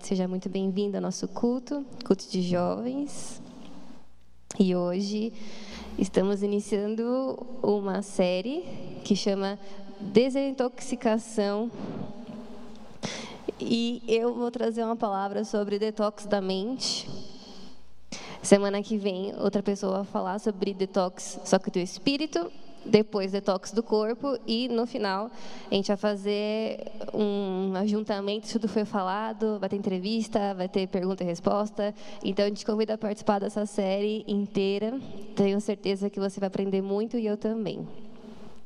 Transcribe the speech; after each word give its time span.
Seja 0.00 0.26
muito 0.26 0.48
bem-vindo 0.48 0.96
ao 0.96 1.02
nosso 1.02 1.28
culto, 1.28 1.84
culto 2.04 2.28
de 2.28 2.40
jovens. 2.40 3.40
E 4.58 4.74
hoje 4.74 5.32
estamos 5.98 6.42
iniciando 6.42 7.46
uma 7.62 8.00
série 8.00 8.64
que 9.04 9.14
chama 9.14 9.58
Desintoxicação. 10.00 11.70
E 13.60 14.02
eu 14.08 14.34
vou 14.34 14.50
trazer 14.50 14.82
uma 14.82 14.96
palavra 14.96 15.44
sobre 15.44 15.78
detox 15.78 16.26
da 16.26 16.40
mente. 16.40 17.08
Semana 18.42 18.82
que 18.82 18.96
vem, 18.96 19.34
outra 19.38 19.62
pessoa 19.62 19.98
vai 19.98 20.06
falar 20.06 20.38
sobre 20.40 20.74
detox 20.74 21.38
só 21.44 21.58
que 21.58 21.70
do 21.70 21.78
espírito 21.78 22.50
depois 22.84 23.32
detox 23.32 23.72
do 23.72 23.82
corpo 23.82 24.38
e 24.46 24.68
no 24.68 24.86
final 24.86 25.30
a 25.70 25.74
gente 25.74 25.88
vai 25.88 25.96
fazer 25.96 26.90
um 27.14 27.74
ajuntamento, 27.76 28.48
tudo 28.48 28.68
foi 28.68 28.84
falado, 28.84 29.58
vai 29.58 29.68
ter 29.68 29.76
entrevista, 29.76 30.54
vai 30.54 30.68
ter 30.68 30.86
pergunta 30.88 31.22
e 31.22 31.26
resposta. 31.26 31.94
Então 32.22 32.44
a 32.44 32.48
gente 32.48 32.64
convida 32.64 32.94
a 32.94 32.98
participar 32.98 33.38
dessa 33.38 33.64
série 33.66 34.24
inteira. 34.26 34.98
Tenho 35.36 35.60
certeza 35.60 36.10
que 36.10 36.20
você 36.20 36.40
vai 36.40 36.48
aprender 36.48 36.82
muito 36.82 37.16
e 37.16 37.26
eu 37.26 37.36
também. 37.36 37.86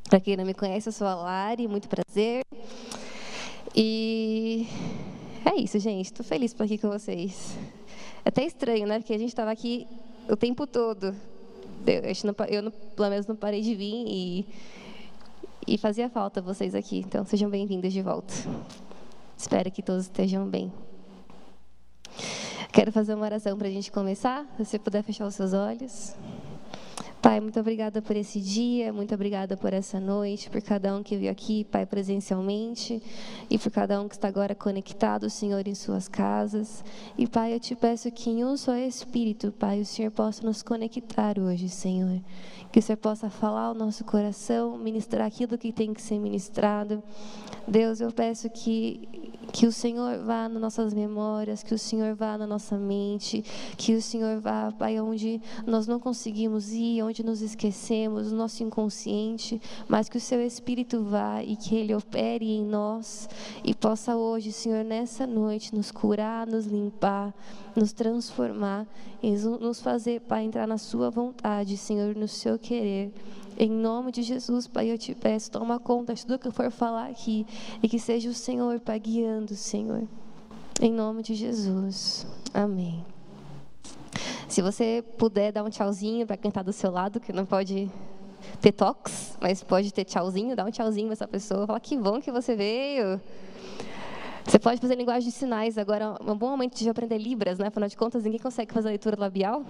Para 0.09 0.21
quem 0.21 0.37
não 0.37 0.45
me 0.45 0.55
conhece, 0.55 0.89
eu 0.89 0.93
sou 0.93 1.07
a 1.07 1.15
Lari, 1.15 1.67
muito 1.67 1.89
prazer. 1.89 2.45
E 3.75 4.67
é 5.45 5.61
isso, 5.61 5.79
gente. 5.79 6.07
Estou 6.07 6.25
feliz 6.25 6.55
por 6.55 6.65
aqui 6.65 6.79
com 6.79 6.89
vocês. 6.89 7.57
É 8.25 8.29
até 8.29 8.45
estranho, 8.45 8.87
né? 8.87 8.99
Porque 8.99 9.13
a 9.13 9.19
gente 9.19 9.29
estava 9.29 9.51
aqui 9.51 9.87
o 10.29 10.37
tempo 10.37 10.67
todo 10.67 11.15
eu, 11.87 12.03
não, 12.25 12.47
eu 12.47 12.63
não, 12.63 12.71
pelo 12.71 13.11
menos 13.11 13.27
não 13.27 13.37
parei 13.37 13.61
de 13.61 13.75
vir 13.75 14.05
e, 14.07 14.47
e 15.67 15.79
fazia 15.79 16.09
falta 16.09 16.41
vocês 16.41 16.75
aqui. 16.75 16.99
Então, 16.99 17.25
sejam 17.25 17.51
bem-vindos 17.51 17.93
de 17.93 18.03
volta. 18.03 18.33
Espero 19.37 19.71
que 19.71 19.83
todos 19.83 20.05
estejam 20.05 20.47
bem. 20.49 20.73
Quero 22.73 22.93
fazer 22.93 23.15
uma 23.15 23.25
oração 23.25 23.57
para 23.57 23.69
a 23.69 23.71
gente 23.71 23.91
começar. 23.91 24.47
Se 24.57 24.65
você 24.65 24.79
puder 24.79 25.03
fechar 25.03 25.27
os 25.27 25.35
seus 25.35 25.53
olhos. 25.53 26.15
Pai, 27.27 27.41
muito 27.41 27.59
obrigada 27.59 28.01
por 28.01 28.15
esse 28.15 28.41
dia, 28.41 28.93
muito 28.93 29.13
obrigada 29.13 29.57
por 29.57 29.73
essa 29.73 29.99
noite, 29.99 30.49
por 30.49 30.63
cada 30.63 30.95
um 30.95 31.03
que 31.03 31.17
veio 31.17 31.33
aqui, 31.33 31.65
Pai, 31.65 31.85
presencialmente, 31.85 33.03
e 33.51 33.59
por 33.59 33.69
cada 33.73 34.01
um 34.01 34.07
que 34.07 34.15
está 34.15 34.29
agora 34.29 34.55
conectado, 34.55 35.29
Senhor, 35.29 35.67
em 35.67 35.75
suas 35.75 36.07
casas. 36.07 36.85
E, 37.19 37.27
Pai, 37.27 37.53
eu 37.53 37.59
te 37.59 37.75
peço 37.75 38.13
que 38.13 38.31
em 38.31 38.45
um 38.45 38.57
só 38.57 38.77
Espírito, 38.77 39.51
Pai, 39.51 39.81
o 39.81 39.85
Senhor 39.85 40.13
possa 40.13 40.47
nos 40.47 40.63
conectar 40.63 41.37
hoje, 41.37 41.69
Senhor. 41.69 42.21
Que 42.71 42.79
o 42.79 42.83
Senhor 42.83 42.99
possa 42.99 43.29
falar 43.29 43.63
ao 43.63 43.75
nosso 43.75 44.05
coração, 44.05 44.79
ministrar 44.79 45.27
aquilo 45.27 45.59
que 45.59 45.73
tem 45.73 45.93
que 45.93 46.01
ser 46.01 46.21
ministrado. 46.21 47.03
Deus, 47.67 48.01
eu 48.01 48.13
peço 48.13 48.49
que 48.51 49.27
que 49.53 49.67
o 49.67 49.73
Senhor 49.73 50.19
vá 50.25 50.49
nas 50.49 50.61
nossas 50.61 50.93
memórias, 50.93 51.63
que 51.63 51.75
o 51.75 51.79
Senhor 51.79 52.15
vá 52.15 52.37
na 52.37 52.47
nossa 52.47 52.77
mente, 52.77 53.45
que 53.77 53.95
o 53.95 54.03
Senhor 54.03 54.41
vá, 54.41 54.73
Pai, 54.73 55.01
onde 55.01 55.41
nós 55.67 55.87
não 55.87 55.99
conseguimos 55.99 56.73
ir, 56.73 57.03
onde 57.03 57.16
nos 57.23 57.43
esquecemos, 57.43 58.31
no 58.31 58.39
nosso 58.39 58.63
inconsciente, 58.63 59.61
mas 59.89 60.09
que 60.09 60.19
o 60.19 60.21
Seu 60.21 60.41
Espírito 60.41 61.03
vá 61.03 61.43
e 61.43 61.57
que 61.57 61.75
Ele 61.75 61.95
opere 61.95 62.47
em 62.47 62.65
nós 62.65 63.29
e 63.65 63.75
possa 63.75 64.17
hoje, 64.17 64.53
Senhor, 64.53 64.85
nessa 64.85 65.27
noite, 65.27 65.75
nos 65.75 65.91
curar, 65.91 66.47
nos 66.47 66.67
limpar, 66.67 67.35
nos 67.75 67.93
transformar, 67.93 68.87
e 69.23 69.33
nos 69.33 69.81
fazer, 69.81 70.21
Pai, 70.21 70.45
entrar 70.45 70.67
na 70.67 70.79
Sua 70.79 71.11
vontade, 71.11 71.77
Senhor, 71.77 72.15
no 72.15 72.29
Seu 72.29 72.59
querer. 72.59 73.13
Em 73.59 73.71
nome 73.71 74.13
de 74.13 74.23
Jesus, 74.23 74.67
Pai, 74.67 74.91
eu 74.91 74.99
te 74.99 75.15
peço, 75.15 75.51
toma 75.51 75.79
conta 75.79 76.15
de 76.15 76.27
tudo 76.27 76.39
que 76.39 76.49
eu 76.49 76.53
for 76.53 76.71
falar 76.71 77.09
aqui 77.09 77.47
e 77.83 77.89
que 77.89 77.99
seja 77.99 78.29
o 78.29 78.35
Senhor, 78.35 78.79
Pai, 78.81 79.01
guiando, 79.01 79.55
Senhor. 79.55 80.07
Em 80.81 80.93
nome 80.93 81.23
de 81.23 81.35
Jesus. 81.35 82.27
Amém. 82.53 83.16
Se 84.49 84.63
você 84.63 85.05
puder 85.19 85.53
dar 85.53 85.65
um 85.65 85.71
tchauzinho 85.71 86.27
para 86.27 86.37
quem 86.37 86.49
está 86.49 86.63
do 86.63 86.73
seu 86.73 86.91
lado, 86.91 87.21
que 87.21 87.33
não 87.33 87.45
pode 87.45 87.91
ter 88.61 88.73
toques, 88.73 89.37
mas 89.41 89.63
pode 89.63 89.93
ter 89.93 90.05
tchauzinho, 90.05 90.55
dá 90.55 90.65
um 90.65 90.71
tchauzinho 90.71 91.07
para 91.07 91.15
essa 91.15 91.29
pessoa, 91.29 91.67
fala 91.67 91.81
que 91.81 91.97
bom 91.97 92.21
que 92.21 92.31
você 92.31 92.55
veio. 92.55 93.21
Você 94.45 94.59
pode 94.61 94.81
fazer 94.81 94.95
linguagem 94.95 95.29
de 95.29 95.35
sinais 95.35 95.77
agora, 95.77 96.17
é 96.25 96.31
um 96.31 96.39
bom 96.39 96.51
momento 96.51 96.77
de 96.77 96.89
aprender 96.89 97.19
Libras, 97.19 97.59
né? 97.59 97.67
Afinal 97.67 97.89
de 97.89 97.97
contas, 97.97 98.23
ninguém 98.23 98.39
consegue 98.39 98.73
fazer 98.73 98.89
leitura 98.89 99.17
labial. 99.19 99.65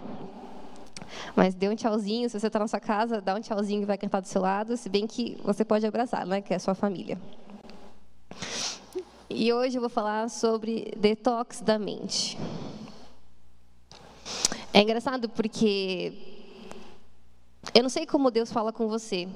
Mas 1.35 1.55
dê 1.55 1.69
um 1.69 1.75
tchauzinho, 1.75 2.29
se 2.29 2.39
você 2.39 2.47
está 2.47 2.59
na 2.59 2.69
sua 2.69 2.81
casa, 2.81 3.21
dá 3.21 3.35
um 3.35 3.41
tchauzinho 3.41 3.83
e 3.83 3.85
vai 3.87 3.97
cantar 3.97 4.21
do 4.21 4.29
seu 4.29 4.43
lado, 4.43 4.77
se 4.77 4.89
bem 4.89 5.07
que 5.07 5.39
você 5.43 5.65
pode 5.65 5.87
abraçar, 5.87 6.27
né, 6.27 6.43
que 6.43 6.53
é 6.53 6.57
a 6.57 6.61
sua 6.61 6.75
família. 6.75 7.19
E 9.29 9.53
hoje 9.53 9.77
eu 9.77 9.81
vou 9.81 9.91
falar 9.91 10.29
sobre 10.29 10.93
detox 10.97 11.61
da 11.61 11.79
mente. 11.79 12.39
É 14.77 14.83
engraçado 14.83 15.27
porque 15.31 16.13
eu 17.75 17.83
não 17.83 17.89
sei 17.89 18.05
como 18.05 18.31
Deus 18.31 18.53
fala 18.53 18.71
com 18.75 18.87
você, 18.89 19.27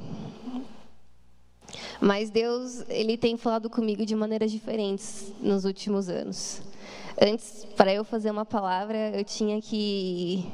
mas 1.98 2.28
Deus 2.28 2.84
ele 2.90 3.16
tem 3.16 3.38
falado 3.38 3.70
comigo 3.70 4.04
de 4.04 4.14
maneiras 4.14 4.52
diferentes 4.52 5.32
nos 5.40 5.64
últimos 5.64 6.10
anos. 6.10 6.60
Antes, 7.18 7.66
para 7.74 7.90
eu 7.90 8.04
fazer 8.04 8.30
uma 8.30 8.44
palavra, 8.44 9.16
eu 9.16 9.24
tinha 9.24 9.62
que 9.62 10.46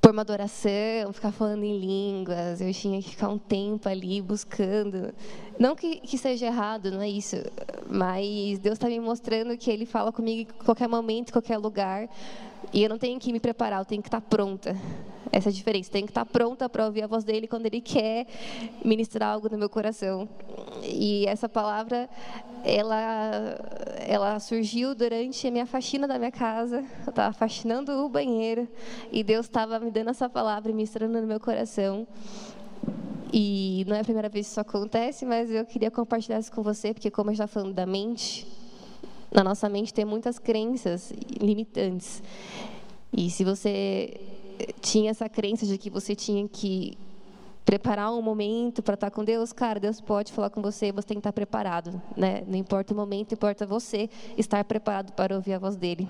por 0.00 0.12
uma 0.12 0.22
adoração, 0.22 1.12
ficar 1.12 1.30
falando 1.30 1.62
em 1.62 1.78
línguas, 1.78 2.60
eu 2.60 2.72
tinha 2.72 3.00
que 3.02 3.10
ficar 3.10 3.28
um 3.28 3.38
tempo 3.38 3.88
ali 3.88 4.22
buscando. 4.22 5.12
Não 5.58 5.76
que, 5.76 5.96
que 5.96 6.16
seja 6.16 6.46
errado, 6.46 6.90
não 6.90 7.02
é 7.02 7.08
isso, 7.08 7.36
mas 7.88 8.58
Deus 8.58 8.74
está 8.74 8.88
me 8.88 8.98
mostrando 8.98 9.56
que 9.58 9.70
Ele 9.70 9.84
fala 9.84 10.10
comigo 10.10 10.50
em 10.50 10.64
qualquer 10.64 10.88
momento, 10.88 11.28
em 11.28 11.32
qualquer 11.32 11.58
lugar, 11.58 12.08
e 12.72 12.82
eu 12.82 12.88
não 12.88 12.98
tenho 12.98 13.18
que 13.20 13.32
me 13.32 13.40
preparar, 13.40 13.80
eu 13.80 13.84
tenho 13.84 14.00
que 14.00 14.08
estar 14.08 14.20
pronta. 14.20 14.74
Essa 15.32 15.48
é 15.48 15.50
a 15.50 15.52
diferença. 15.52 15.90
Tenho 15.90 16.06
que 16.06 16.10
estar 16.10 16.24
pronta 16.24 16.68
para 16.68 16.84
ouvir 16.86 17.02
a 17.02 17.06
voz 17.06 17.22
dele 17.22 17.46
quando 17.46 17.66
ele 17.66 17.80
quer 17.80 18.26
ministrar 18.84 19.30
algo 19.30 19.48
no 19.48 19.56
meu 19.56 19.68
coração. 19.68 20.28
E 20.82 21.24
essa 21.26 21.48
palavra, 21.48 22.08
ela, 22.64 23.58
ela 24.06 24.40
surgiu 24.40 24.94
durante 24.94 25.46
a 25.46 25.50
minha 25.50 25.66
faxina 25.66 26.06
da 26.06 26.18
minha 26.18 26.30
casa. 26.30 26.84
Eu 27.06 27.10
estava 27.10 27.32
faxinando 27.32 27.92
o 27.92 28.08
banheiro 28.08 28.68
e 29.10 29.22
Deus 29.22 29.46
estava 29.46 29.78
me 29.78 29.90
dando 29.90 30.10
essa 30.10 30.28
palavra, 30.28 30.72
ministrando 30.72 31.20
no 31.20 31.26
meu 31.26 31.40
coração. 31.40 32.06
E 33.32 33.84
não 33.86 33.96
é 33.96 34.00
a 34.00 34.04
primeira 34.04 34.28
vez 34.28 34.46
que 34.46 34.50
isso 34.52 34.60
acontece, 34.60 35.24
mas 35.24 35.50
eu 35.50 35.64
queria 35.64 35.90
compartilhar 35.90 36.38
isso 36.38 36.50
com 36.50 36.62
você, 36.62 36.92
porque 36.92 37.10
como 37.10 37.30
eu 37.30 37.34
já 37.34 37.46
falando 37.46 37.72
da 37.72 37.86
mente, 37.86 38.46
na 39.30 39.44
nossa 39.44 39.68
mente 39.68 39.94
tem 39.94 40.04
muitas 40.04 40.38
crenças 40.38 41.12
limitantes. 41.40 42.22
E 43.16 43.30
se 43.30 43.44
você 43.44 44.20
tinha 44.80 45.10
essa 45.10 45.28
crença 45.28 45.64
de 45.64 45.78
que 45.78 45.88
você 45.88 46.14
tinha 46.14 46.48
que 46.48 46.98
preparar 47.70 48.12
um 48.12 48.20
momento 48.20 48.82
para 48.82 48.94
estar 48.94 49.12
com 49.12 49.22
Deus, 49.22 49.52
cara, 49.52 49.78
Deus 49.78 50.00
pode 50.00 50.32
falar 50.32 50.50
com 50.50 50.60
você, 50.60 50.90
você 50.90 51.06
tem 51.06 51.14
que 51.14 51.20
estar 51.20 51.32
preparado, 51.32 52.02
né? 52.16 52.42
Não 52.48 52.56
importa 52.56 52.92
o 52.92 52.96
momento, 52.96 53.32
importa 53.32 53.64
você 53.64 54.10
estar 54.36 54.64
preparado 54.64 55.12
para 55.12 55.36
ouvir 55.36 55.52
a 55.52 55.58
voz 55.60 55.76
dele. 55.76 56.08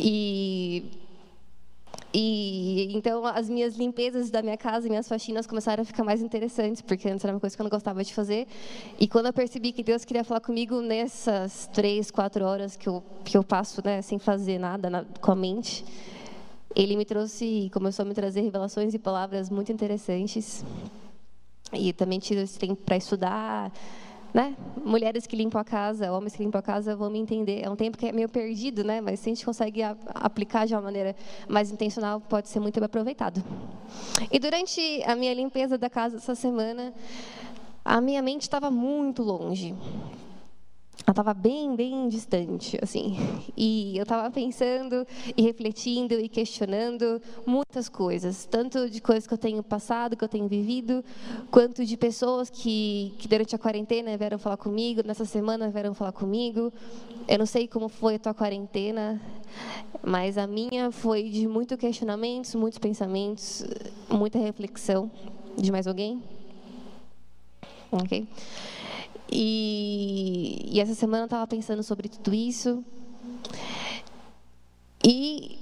E 0.00 0.84
e 2.12 2.88
então 2.92 3.24
as 3.24 3.48
minhas 3.48 3.76
limpezas 3.76 4.30
da 4.30 4.42
minha 4.42 4.56
casa, 4.56 4.88
minhas 4.88 5.06
faxinas 5.06 5.46
começaram 5.46 5.82
a 5.82 5.84
ficar 5.84 6.02
mais 6.02 6.20
interessantes, 6.20 6.82
porque 6.82 7.08
antes 7.08 7.24
era 7.24 7.32
uma 7.32 7.38
coisa 7.38 7.54
que 7.54 7.62
eu 7.62 7.64
não 7.64 7.70
gostava 7.70 8.02
de 8.02 8.12
fazer. 8.12 8.48
E 8.98 9.06
quando 9.06 9.26
eu 9.26 9.32
percebi 9.32 9.70
que 9.70 9.84
Deus 9.84 10.04
queria 10.04 10.24
falar 10.24 10.40
comigo 10.40 10.80
nessas 10.80 11.70
três, 11.72 12.10
quatro 12.10 12.44
horas 12.44 12.76
que 12.76 12.88
eu 12.88 13.00
que 13.24 13.36
eu 13.36 13.44
passo, 13.44 13.80
né, 13.84 14.02
sem 14.02 14.18
fazer 14.18 14.58
nada 14.58 14.90
na, 14.90 15.04
com 15.20 15.30
a 15.30 15.36
mente, 15.36 15.84
ele 16.74 16.96
me 16.96 17.04
trouxe, 17.04 17.70
começou 17.72 18.04
a 18.04 18.08
me 18.08 18.14
trazer 18.14 18.40
revelações 18.40 18.94
e 18.94 18.98
palavras 18.98 19.50
muito 19.50 19.72
interessantes. 19.72 20.64
E 21.72 21.92
também 21.92 22.18
tive 22.18 22.42
esse 22.42 22.58
tempo 22.58 22.76
para 22.76 22.96
estudar, 22.96 23.72
né? 24.32 24.56
Mulheres 24.84 25.26
que 25.26 25.36
limpam 25.36 25.58
a 25.58 25.64
casa, 25.64 26.12
homens 26.12 26.34
que 26.34 26.42
limpam 26.42 26.58
a 26.58 26.62
casa 26.62 26.96
vão 26.96 27.10
me 27.10 27.18
entender. 27.18 27.62
É 27.62 27.70
um 27.70 27.76
tempo 27.76 27.96
que 27.96 28.06
é 28.06 28.12
meio 28.12 28.28
perdido, 28.28 28.84
né? 28.84 29.00
Mas 29.00 29.20
se 29.20 29.28
a 29.28 29.34
gente 29.34 29.44
consegue 29.44 29.82
aplicar 29.82 30.66
de 30.66 30.74
uma 30.74 30.82
maneira 30.82 31.14
mais 31.48 31.70
intencional, 31.70 32.20
pode 32.20 32.48
ser 32.48 32.60
muito 32.60 32.82
aproveitado. 32.82 33.42
E 34.30 34.38
durante 34.38 35.02
a 35.04 35.14
minha 35.14 35.32
limpeza 35.34 35.76
da 35.76 35.90
casa 35.90 36.16
essa 36.16 36.34
semana, 36.34 36.92
a 37.84 38.00
minha 38.00 38.22
mente 38.22 38.42
estava 38.42 38.70
muito 38.70 39.22
longe 39.22 39.74
ela 41.04 41.12
estava 41.12 41.34
bem, 41.34 41.74
bem 41.74 42.08
distante, 42.08 42.78
assim. 42.80 43.16
E 43.56 43.96
eu 43.96 44.04
estava 44.04 44.30
pensando 44.30 45.06
e 45.36 45.42
refletindo 45.42 46.14
e 46.14 46.28
questionando 46.28 47.20
muitas 47.44 47.88
coisas, 47.88 48.46
tanto 48.46 48.88
de 48.88 49.00
coisas 49.00 49.26
que 49.26 49.34
eu 49.34 49.38
tenho 49.38 49.62
passado, 49.62 50.16
que 50.16 50.22
eu 50.22 50.28
tenho 50.28 50.46
vivido, 50.46 51.04
quanto 51.50 51.84
de 51.84 51.96
pessoas 51.96 52.48
que, 52.48 53.12
que 53.18 53.26
durante 53.26 53.54
a 53.54 53.58
quarentena 53.58 54.16
vieram 54.16 54.38
falar 54.38 54.56
comigo, 54.56 55.02
nessa 55.04 55.24
semana 55.24 55.70
vieram 55.70 55.92
falar 55.92 56.12
comigo. 56.12 56.72
Eu 57.26 57.38
não 57.38 57.46
sei 57.46 57.66
como 57.66 57.88
foi 57.88 58.14
a 58.14 58.18
tua 58.18 58.34
quarentena, 58.34 59.20
mas 60.02 60.38
a 60.38 60.46
minha 60.46 60.92
foi 60.92 61.28
de 61.28 61.48
muitos 61.48 61.76
questionamentos, 61.78 62.54
muitos 62.54 62.78
pensamentos, 62.78 63.64
muita 64.08 64.38
reflexão. 64.38 65.10
De 65.56 65.70
mais 65.70 65.86
alguém? 65.86 66.22
Ok. 67.90 68.26
E, 69.34 70.68
e 70.70 70.80
essa 70.80 70.94
semana 70.94 71.22
eu 71.22 71.26
estava 71.26 71.46
pensando 71.46 71.82
sobre 71.82 72.08
tudo 72.08 72.34
isso. 72.34 72.84
E 75.02 75.58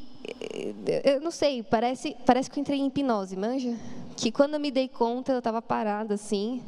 eu 1.05 1.21
não 1.21 1.31
sei, 1.31 1.63
parece, 1.63 2.17
parece 2.27 2.51
que 2.51 2.59
eu 2.59 2.61
entrei 2.61 2.79
em 2.79 2.89
hipnose, 2.89 3.37
manja? 3.37 3.77
Que 4.17 4.33
quando 4.33 4.55
eu 4.55 4.61
me 4.61 4.71
dei 4.71 4.89
conta, 4.89 5.33
eu 5.33 5.39
estava 5.39 5.63
parada 5.63 6.15
assim, 6.15 6.63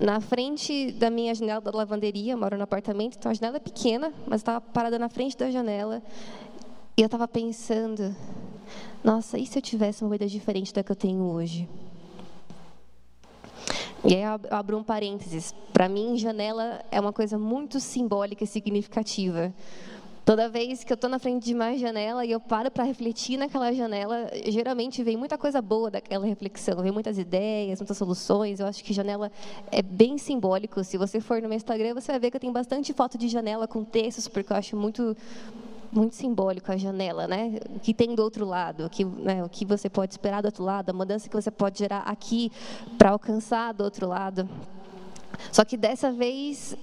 na 0.00 0.20
frente 0.20 0.90
da 0.92 1.08
minha 1.08 1.34
janela 1.34 1.60
da 1.60 1.70
lavanderia, 1.70 2.32
eu 2.32 2.38
moro 2.38 2.56
no 2.56 2.64
apartamento, 2.64 3.16
então 3.16 3.30
a 3.30 3.34
janela 3.34 3.56
é 3.56 3.60
pequena, 3.60 4.12
mas 4.26 4.40
estava 4.40 4.60
parada 4.60 4.98
na 4.98 5.08
frente 5.08 5.36
da 5.36 5.50
janela. 5.50 6.02
E 6.96 7.00
eu 7.00 7.06
estava 7.06 7.26
pensando, 7.28 8.14
nossa, 9.02 9.38
e 9.38 9.46
se 9.46 9.58
eu 9.58 9.62
tivesse 9.62 10.02
uma 10.02 10.10
vida 10.10 10.26
diferente 10.26 10.74
da 10.74 10.82
que 10.82 10.92
eu 10.92 10.96
tenho 10.96 11.22
hoje? 11.22 11.68
E 14.06 14.14
aí 14.14 14.22
eu 14.22 14.40
abro 14.50 14.76
um 14.76 14.82
parênteses. 14.82 15.54
Para 15.72 15.88
mim, 15.88 16.18
janela 16.18 16.84
é 16.90 17.00
uma 17.00 17.12
coisa 17.12 17.38
muito 17.38 17.80
simbólica 17.80 18.44
e 18.44 18.46
significativa. 18.46 19.50
Toda 20.26 20.48
vez 20.48 20.84
que 20.84 20.92
eu 20.92 20.94
estou 20.94 21.08
na 21.08 21.18
frente 21.18 21.44
de 21.44 21.54
mais 21.54 21.80
janela 21.80 22.24
e 22.24 22.30
eu 22.30 22.40
paro 22.40 22.70
para 22.70 22.84
refletir 22.84 23.38
naquela 23.38 23.72
janela, 23.72 24.30
geralmente 24.46 25.02
vem 25.02 25.16
muita 25.16 25.38
coisa 25.38 25.60
boa 25.60 25.90
daquela 25.90 26.26
reflexão, 26.26 26.82
vem 26.82 26.92
muitas 26.92 27.18
ideias, 27.18 27.78
muitas 27.78 27.96
soluções. 27.96 28.60
Eu 28.60 28.66
acho 28.66 28.84
que 28.84 28.92
janela 28.92 29.32
é 29.70 29.80
bem 29.80 30.18
simbólico. 30.18 30.84
Se 30.84 30.98
você 30.98 31.18
for 31.18 31.40
no 31.40 31.48
meu 31.48 31.56
Instagram, 31.56 31.94
você 31.94 32.12
vai 32.12 32.18
ver 32.18 32.30
que 32.30 32.36
eu 32.36 32.40
tenho 32.40 32.52
bastante 32.52 32.92
foto 32.92 33.16
de 33.16 33.28
janela 33.28 33.66
com 33.66 33.84
textos, 33.84 34.28
porque 34.28 34.52
eu 34.52 34.56
acho 34.56 34.76
muito 34.76 35.16
muito 35.94 36.16
simbólico 36.16 36.72
a 36.72 36.76
janela, 36.76 37.26
né? 37.28 37.60
O 37.74 37.78
que 37.78 37.94
tem 37.94 38.14
do 38.14 38.22
outro 38.22 38.44
lado, 38.44 38.86
o 38.86 38.90
que, 38.90 39.04
né, 39.04 39.44
o 39.44 39.48
que 39.48 39.64
você 39.64 39.88
pode 39.88 40.12
esperar 40.12 40.42
do 40.42 40.46
outro 40.46 40.64
lado, 40.64 40.90
a 40.90 40.92
mudança 40.92 41.28
que 41.28 41.36
você 41.36 41.50
pode 41.50 41.78
gerar 41.78 42.00
aqui 42.00 42.50
para 42.98 43.10
alcançar 43.10 43.72
do 43.72 43.84
outro 43.84 44.08
lado. 44.08 44.48
Só 45.52 45.64
que 45.64 45.76
dessa 45.76 46.10
vez 46.10 46.76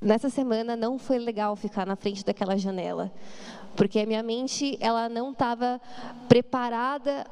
nessa 0.00 0.28
semana 0.28 0.74
não 0.74 0.98
foi 0.98 1.18
legal 1.18 1.54
ficar 1.54 1.86
na 1.86 1.94
frente 1.94 2.24
daquela 2.24 2.56
janela, 2.56 3.12
porque 3.76 4.00
a 4.00 4.06
minha 4.06 4.22
mente 4.22 4.76
ela 4.80 5.08
não 5.08 5.30
estava 5.30 5.80
preparada 6.28 7.24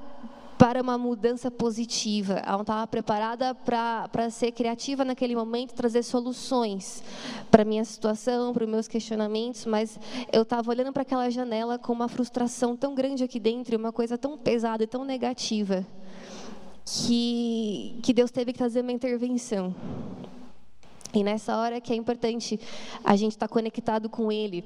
para 0.60 0.82
uma 0.82 0.98
mudança 0.98 1.50
positiva. 1.50 2.34
Ela 2.34 2.56
não 2.56 2.60
estava 2.60 2.86
preparada 2.86 3.54
para 3.54 4.28
ser 4.28 4.52
criativa 4.52 5.06
naquele 5.06 5.34
momento, 5.34 5.72
trazer 5.72 6.02
soluções 6.02 7.02
para 7.50 7.62
a 7.62 7.64
minha 7.64 7.82
situação, 7.82 8.52
para 8.52 8.64
os 8.64 8.70
meus 8.70 8.86
questionamentos, 8.86 9.64
mas 9.64 9.98
eu 10.30 10.42
estava 10.42 10.68
olhando 10.70 10.92
para 10.92 11.00
aquela 11.00 11.30
janela 11.30 11.78
com 11.78 11.94
uma 11.94 12.08
frustração 12.08 12.76
tão 12.76 12.94
grande 12.94 13.24
aqui 13.24 13.40
dentro, 13.40 13.74
uma 13.78 13.90
coisa 13.90 14.18
tão 14.18 14.36
pesada 14.36 14.84
e 14.84 14.86
tão 14.86 15.02
negativa, 15.02 15.86
que, 16.84 17.98
que 18.02 18.12
Deus 18.12 18.30
teve 18.30 18.52
que 18.52 18.58
trazer 18.58 18.82
uma 18.82 18.92
intervenção. 18.92 19.74
E 21.14 21.24
nessa 21.24 21.56
hora 21.56 21.80
que 21.80 21.90
é 21.90 21.96
importante 21.96 22.60
a 23.02 23.16
gente 23.16 23.32
estar 23.32 23.48
tá 23.48 23.52
conectado 23.52 24.10
com 24.10 24.30
Ele, 24.30 24.62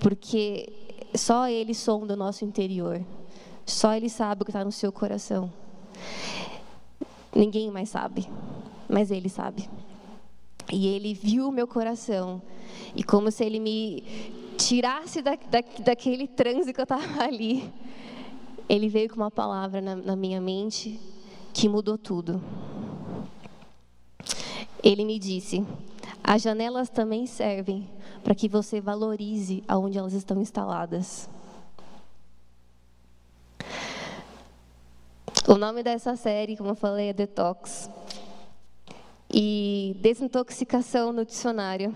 porque 0.00 0.70
só 1.14 1.48
Ele 1.48 1.72
sonda 1.72 2.12
o 2.12 2.16
nosso 2.16 2.44
interior. 2.44 3.02
Só 3.70 3.94
Ele 3.94 4.08
sabe 4.08 4.42
o 4.42 4.44
que 4.44 4.50
está 4.50 4.64
no 4.64 4.72
seu 4.72 4.90
coração. 4.90 5.50
Ninguém 7.34 7.70
mais 7.70 7.88
sabe, 7.88 8.28
mas 8.88 9.10
Ele 9.10 9.28
sabe. 9.28 9.70
E 10.72 10.88
Ele 10.88 11.14
viu 11.14 11.48
o 11.48 11.52
meu 11.52 11.68
coração. 11.68 12.42
E 12.96 13.04
como 13.04 13.30
se 13.30 13.44
Ele 13.44 13.60
me 13.60 14.02
tirasse 14.56 15.22
da, 15.22 15.36
da, 15.36 15.62
daquele 15.84 16.26
transe 16.26 16.72
que 16.72 16.80
eu 16.80 16.84
estava 16.84 17.04
ali. 17.22 17.72
Ele 18.68 18.88
veio 18.88 19.08
com 19.08 19.16
uma 19.16 19.30
palavra 19.30 19.80
na, 19.80 19.96
na 19.96 20.16
minha 20.16 20.40
mente 20.40 21.00
que 21.52 21.68
mudou 21.68 21.96
tudo. 21.96 22.42
Ele 24.82 25.04
me 25.04 25.18
disse: 25.18 25.64
as 26.22 26.42
janelas 26.42 26.88
também 26.88 27.26
servem 27.26 27.88
para 28.22 28.34
que 28.34 28.48
você 28.48 28.80
valorize 28.80 29.62
aonde 29.66 29.96
elas 29.96 30.12
estão 30.12 30.40
instaladas. 30.40 31.28
O 35.50 35.56
nome 35.58 35.82
dessa 35.82 36.14
série, 36.14 36.56
como 36.56 36.70
eu 36.70 36.74
falei, 36.76 37.08
é 37.08 37.12
Detox. 37.12 37.90
E 39.28 39.96
desintoxicação 40.00 41.12
no 41.12 41.24
dicionário 41.24 41.92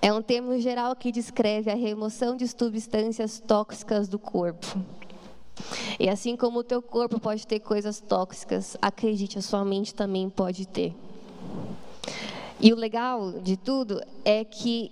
é 0.00 0.10
um 0.10 0.22
termo 0.22 0.58
geral 0.58 0.96
que 0.96 1.12
descreve 1.12 1.70
a 1.70 1.74
remoção 1.74 2.34
de 2.34 2.48
substâncias 2.48 3.40
tóxicas 3.40 4.08
do 4.08 4.18
corpo. 4.18 4.66
E 6.00 6.08
assim 6.08 6.34
como 6.34 6.60
o 6.60 6.64
teu 6.64 6.80
corpo 6.80 7.20
pode 7.20 7.46
ter 7.46 7.60
coisas 7.60 8.00
tóxicas, 8.00 8.74
acredite, 8.80 9.38
a 9.38 9.42
sua 9.42 9.62
mente 9.62 9.94
também 9.94 10.30
pode 10.30 10.66
ter. 10.66 10.94
E 12.58 12.72
o 12.72 12.76
legal 12.76 13.32
de 13.32 13.58
tudo 13.58 14.00
é 14.24 14.46
que 14.46 14.90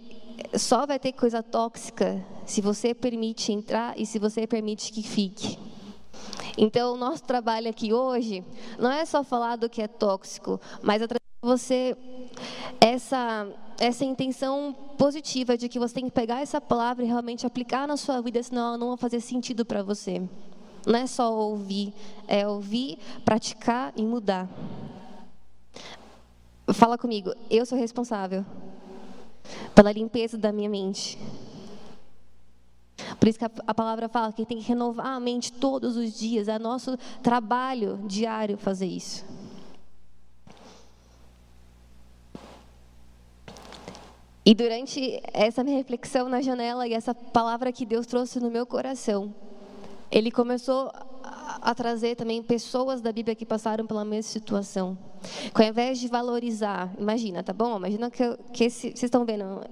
só 0.58 0.85
vai 0.85 0.99
ter 0.99 1.12
coisa 1.12 1.43
tóxica 1.43 2.23
se 2.44 2.61
você 2.61 2.93
permite 2.93 3.52
entrar 3.52 3.99
e 3.99 4.05
se 4.05 4.19
você 4.19 4.46
permite 4.46 4.93
que 4.93 5.02
fique. 5.02 5.72
Então, 6.56 6.94
o 6.94 6.96
nosso 6.96 7.22
trabalho 7.22 7.69
aqui 7.69 7.93
hoje 7.93 8.44
não 8.78 8.90
é 8.90 9.04
só 9.04 9.25
falar 9.25 9.56
do 9.56 9.69
que 9.69 9.82
é 9.82 9.88
tóxico, 9.88 10.60
mas 10.82 11.02
é 11.02 11.06
trazer 11.06 11.22
você 11.43 11.96
essa 12.81 13.49
essa 13.81 14.04
intenção 14.04 14.72
positiva 14.96 15.56
de 15.58 15.69
que 15.69 15.78
você 15.78 15.94
tem 15.94 16.04
que 16.04 16.12
pegar 16.12 16.40
essa 16.40 16.60
palavra 16.60 17.04
e 17.04 17.08
realmente 17.08 17.44
aplicar 17.44 17.88
na 17.88 17.96
sua 17.96 18.20
vida, 18.20 18.40
senão 18.40 18.69
ela 18.69 18.78
não 18.78 18.88
vai 18.90 18.96
fazer 18.96 19.20
sentido 19.20 19.64
para 19.64 19.82
você. 19.82 20.22
Não 20.87 20.99
é 20.99 21.06
só 21.06 21.32
ouvir, 21.32 21.93
é 22.28 22.46
ouvir, 22.46 22.99
praticar 23.25 23.93
e 23.96 24.02
mudar. 24.04 24.49
Fala 26.72 26.96
comigo, 26.96 27.32
eu 27.50 27.66
sou 27.66 27.76
responsável 27.76 28.44
pela 29.75 29.90
limpeza 29.90 30.38
da 30.38 30.52
minha 30.52 30.69
mente. 30.69 31.19
Por 33.23 33.29
isso 33.29 33.39
que 33.39 33.45
a, 33.45 33.73
palavra 33.73 34.09
fala 34.09 34.33
que 34.33 34.45
tem 34.45 34.59
que 34.59 34.65
renovar 34.65 35.07
a 35.07 35.21
mente 35.21 35.53
todos 35.53 35.97
os 35.97 36.13
dias. 36.19 36.49
É 36.49 36.59
nosso 36.59 36.99
trabalho 37.23 38.01
diário 38.05 38.59
fazer 38.59 38.87
isso. 38.87 39.25
E 44.45 44.53
durante 44.57 45.23
essa 45.33 45.63
minha 45.63 45.77
reflexão 45.77 46.29
na 46.29 46.43
janela 46.43 46.85
e 46.89 46.95
essa 46.95 47.15
palavra 47.15 47.71
que 47.71 47.87
Deus 47.87 48.09
trouxe 48.09 48.41
no 48.41 48.51
meu 48.51 48.67
coração, 48.67 49.33
Ele 50.11 50.33
começou 50.33 50.91
a 51.23 51.73
trazer 51.77 52.17
também 52.17 52.43
pessoas 52.43 53.01
da 53.01 53.13
Bíblia 53.13 53.37
que 53.37 53.47
passaram 53.47 53.87
pela 53.87 54.05
mesma 54.05 54.33
situação. 54.33 54.99
Que 55.55 55.63
ao 55.63 55.69
invés 55.69 56.01
de 56.01 56.09
valorizar, 56.09 56.93
imagina, 56.99 57.41
tá 57.41 57.53
bom? 57.53 57.77
Imagina 57.77 58.11
que, 58.11 58.37
que 58.53 58.65
esse, 58.65 58.89
vocês 58.89 59.05
estão 59.05 59.25
vendo 59.25 59.65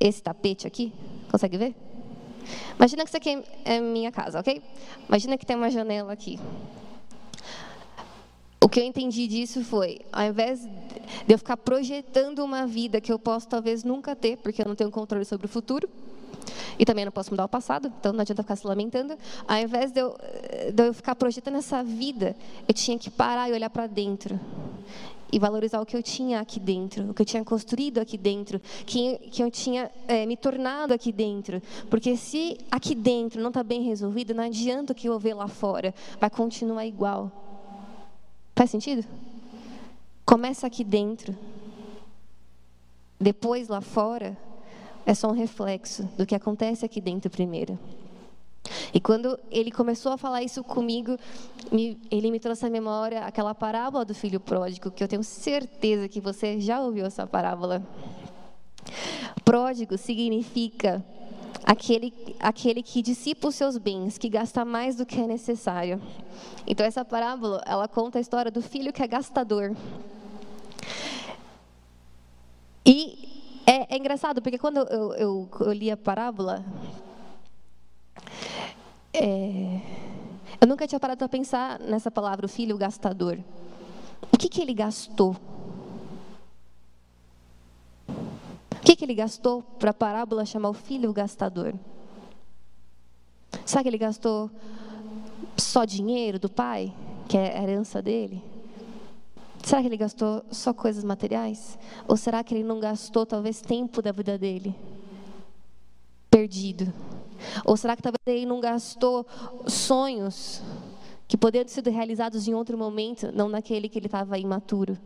esse 0.00 0.20
tapete 0.20 0.66
aqui? 0.66 0.92
Consegue 1.30 1.56
ver? 1.56 1.85
Imagina 2.76 3.02
que 3.04 3.10
isso 3.10 3.16
aqui 3.16 3.42
é 3.64 3.80
minha 3.80 4.12
casa, 4.12 4.40
ok? 4.40 4.62
Imagina 5.08 5.36
que 5.36 5.46
tem 5.46 5.56
uma 5.56 5.70
janela 5.70 6.12
aqui. 6.12 6.38
O 8.60 8.68
que 8.68 8.80
eu 8.80 8.84
entendi 8.84 9.26
disso 9.26 9.62
foi, 9.64 10.00
ao 10.12 10.24
invés 10.24 10.60
de 11.26 11.32
eu 11.32 11.38
ficar 11.38 11.56
projetando 11.56 12.40
uma 12.40 12.66
vida 12.66 13.00
que 13.00 13.12
eu 13.12 13.18
posso 13.18 13.46
talvez 13.46 13.84
nunca 13.84 14.16
ter, 14.16 14.36
porque 14.38 14.62
eu 14.62 14.66
não 14.66 14.74
tenho 14.74 14.90
controle 14.90 15.24
sobre 15.24 15.46
o 15.46 15.48
futuro, 15.48 15.88
e 16.78 16.84
também 16.84 17.04
não 17.04 17.12
posso 17.12 17.30
mudar 17.30 17.44
o 17.44 17.48
passado, 17.48 17.92
então 18.00 18.12
não 18.12 18.20
adianta 18.20 18.42
ficar 18.42 18.56
se 18.56 18.66
lamentando. 18.66 19.16
Ao 19.46 19.56
invés 19.58 19.92
de 19.92 20.00
eu, 20.00 20.16
de 20.72 20.88
eu 20.88 20.92
ficar 20.92 21.14
projetando 21.14 21.56
essa 21.56 21.82
vida, 21.82 22.36
eu 22.68 22.74
tinha 22.74 22.98
que 22.98 23.10
parar 23.10 23.48
e 23.48 23.52
olhar 23.52 23.70
para 23.70 23.86
dentro. 23.86 24.38
E 25.32 25.38
valorizar 25.38 25.80
o 25.80 25.86
que 25.86 25.96
eu 25.96 26.02
tinha 26.02 26.40
aqui 26.40 26.60
dentro, 26.60 27.10
o 27.10 27.14
que 27.14 27.22
eu 27.22 27.26
tinha 27.26 27.44
construído 27.44 27.98
aqui 27.98 28.16
dentro, 28.16 28.60
que, 28.86 29.18
que 29.30 29.42
eu 29.42 29.50
tinha 29.50 29.90
é, 30.06 30.24
me 30.24 30.36
tornado 30.36 30.94
aqui 30.94 31.10
dentro. 31.10 31.60
Porque 31.90 32.16
se 32.16 32.58
aqui 32.70 32.94
dentro 32.94 33.40
não 33.40 33.48
está 33.48 33.62
bem 33.62 33.82
resolvido, 33.82 34.34
não 34.34 34.44
adianta 34.44 34.92
o 34.92 34.96
que 34.96 35.08
eu 35.08 35.18
ver 35.18 35.34
lá 35.34 35.48
fora, 35.48 35.94
vai 36.20 36.30
continuar 36.30 36.86
igual. 36.86 37.30
Faz 38.54 38.70
sentido? 38.70 39.04
Começa 40.24 40.66
aqui 40.66 40.82
dentro. 40.82 41.36
Depois 43.20 43.68
lá 43.68 43.80
fora, 43.80 44.36
é 45.04 45.14
só 45.14 45.28
um 45.28 45.32
reflexo 45.32 46.02
do 46.16 46.26
que 46.26 46.34
acontece 46.34 46.84
aqui 46.84 47.00
dentro 47.00 47.30
primeiro. 47.30 47.78
E 48.92 49.00
quando 49.00 49.38
ele 49.50 49.70
começou 49.70 50.12
a 50.12 50.18
falar 50.18 50.42
isso 50.42 50.62
comigo, 50.62 51.16
me, 51.70 51.98
ele 52.10 52.30
me 52.30 52.40
trouxe 52.40 52.66
à 52.66 52.70
memória 52.70 53.20
aquela 53.20 53.54
parábola 53.54 54.04
do 54.04 54.14
filho 54.14 54.40
pródigo, 54.40 54.90
que 54.90 55.02
eu 55.02 55.08
tenho 55.08 55.22
certeza 55.22 56.08
que 56.08 56.20
você 56.20 56.60
já 56.60 56.80
ouviu 56.80 57.04
essa 57.06 57.26
parábola. 57.26 57.82
Pródigo 59.44 59.96
significa 59.96 61.04
aquele, 61.64 62.12
aquele 62.38 62.82
que 62.82 63.02
dissipa 63.02 63.48
os 63.48 63.54
seus 63.54 63.76
bens, 63.76 64.16
que 64.18 64.28
gasta 64.28 64.64
mais 64.64 64.96
do 64.96 65.04
que 65.04 65.20
é 65.20 65.26
necessário. 65.26 66.00
Então 66.66 66.86
essa 66.86 67.04
parábola, 67.04 67.62
ela 67.66 67.88
conta 67.88 68.18
a 68.18 68.20
história 68.20 68.50
do 68.50 68.62
filho 68.62 68.92
que 68.92 69.02
é 69.02 69.06
gastador. 69.06 69.74
E 72.84 73.62
é, 73.66 73.94
é 73.94 73.98
engraçado, 73.98 74.40
porque 74.40 74.58
quando 74.58 74.76
eu, 74.76 75.12
eu, 75.14 75.48
eu 75.60 75.72
li 75.72 75.90
a 75.90 75.96
parábola, 75.96 76.64
é, 79.16 79.80
eu 80.60 80.66
nunca 80.66 80.86
tinha 80.86 81.00
parado 81.00 81.18
para 81.18 81.28
pensar 81.28 81.78
nessa 81.80 82.10
palavra, 82.10 82.46
o 82.46 82.48
filho 82.48 82.76
gastador. 82.76 83.38
O 84.32 84.36
que, 84.36 84.48
que 84.48 84.60
ele 84.60 84.74
gastou? 84.74 85.36
que, 88.86 88.94
que 88.94 89.04
ele 89.04 89.16
gastou 89.16 89.62
para 89.62 89.90
a 89.90 89.94
parábola 89.94 90.46
chamar 90.46 90.68
o 90.68 90.72
filho 90.72 91.12
gastador? 91.12 91.74
Será 93.64 93.82
que 93.82 93.88
ele 93.88 93.98
gastou 93.98 94.48
só 95.56 95.84
dinheiro 95.84 96.38
do 96.38 96.48
pai, 96.48 96.94
que 97.28 97.36
é 97.36 97.58
a 97.58 97.62
herança 97.64 98.00
dele? 98.00 98.40
Será 99.64 99.80
que 99.80 99.88
ele 99.88 99.96
gastou 99.96 100.44
só 100.52 100.72
coisas 100.72 101.02
materiais? 101.02 101.76
Ou 102.06 102.16
será 102.16 102.44
que 102.44 102.54
ele 102.54 102.62
não 102.62 102.78
gastou 102.78 103.26
talvez 103.26 103.60
tempo 103.60 104.00
da 104.00 104.12
vida 104.12 104.38
dele? 104.38 104.72
Perdido. 106.30 106.92
Ou 107.64 107.76
será 107.76 107.96
que 107.96 108.02
talvez 108.02 108.20
ele 108.26 108.46
não 108.46 108.60
gastou 108.60 109.26
sonhos 109.66 110.62
que 111.28 111.36
poderiam 111.36 111.64
ter 111.64 111.72
sido 111.72 111.90
realizados 111.90 112.46
em 112.46 112.54
outro 112.54 112.78
momento, 112.78 113.30
não 113.32 113.48
naquele 113.48 113.88
que 113.88 113.98
ele 113.98 114.06
estava 114.06 114.38
imaturo? 114.38 114.96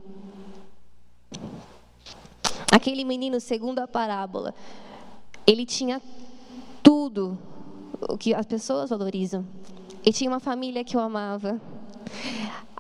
Aquele 2.71 3.05
menino, 3.05 3.41
segundo 3.41 3.81
a 3.81 3.89
parábola, 3.89 4.55
ele 5.47 5.67
tinha 5.67 6.01
tudo 6.83 7.39
o 8.09 8.17
que 8.17 8.35
as 8.35 8.47
pessoas 8.47 8.91
valorizam. 8.91 9.45
Ele 10.05 10.13
tinha 10.13 10.31
uma 10.31 10.41
família 10.41 10.85
que 10.85 10.97
o 10.97 11.01
amava. 11.01 11.61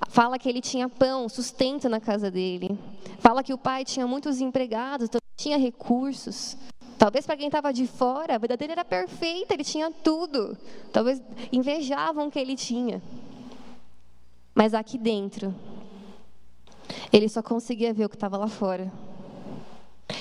Fala 0.09 0.39
que 0.39 0.49
ele 0.49 0.61
tinha 0.61 0.89
pão, 0.89 1.29
sustento 1.29 1.89
na 1.89 2.01
casa 2.01 2.31
dele. 2.31 2.79
Fala 3.19 3.43
que 3.43 3.53
o 3.53 3.59
pai 3.59 3.85
tinha 3.85 4.07
muitos 4.07 4.41
empregados, 4.41 5.07
então 5.07 5.21
tinha 5.37 5.57
recursos. 5.57 6.57
Talvez 7.01 7.25
para 7.25 7.35
quem 7.35 7.47
estava 7.47 7.73
de 7.73 7.87
fora, 7.87 8.35
a 8.35 8.39
vida 8.39 8.59
dele 8.59 8.73
era 8.73 8.85
perfeita, 8.85 9.55
ele 9.55 9.65
tinha 9.65 9.91
tudo. 9.91 10.55
Talvez 10.93 11.23
invejavam 11.51 12.27
o 12.27 12.31
que 12.31 12.39
ele 12.39 12.55
tinha. 12.55 13.01
Mas 14.55 14.75
aqui 14.75 14.99
dentro, 14.99 15.55
ele 17.11 17.27
só 17.27 17.43
conseguia 17.43 17.95
ver 17.95 18.05
o 18.05 18.09
que 18.11 18.17
estava 18.17 18.37
lá 18.37 18.49
fora. 18.49 18.93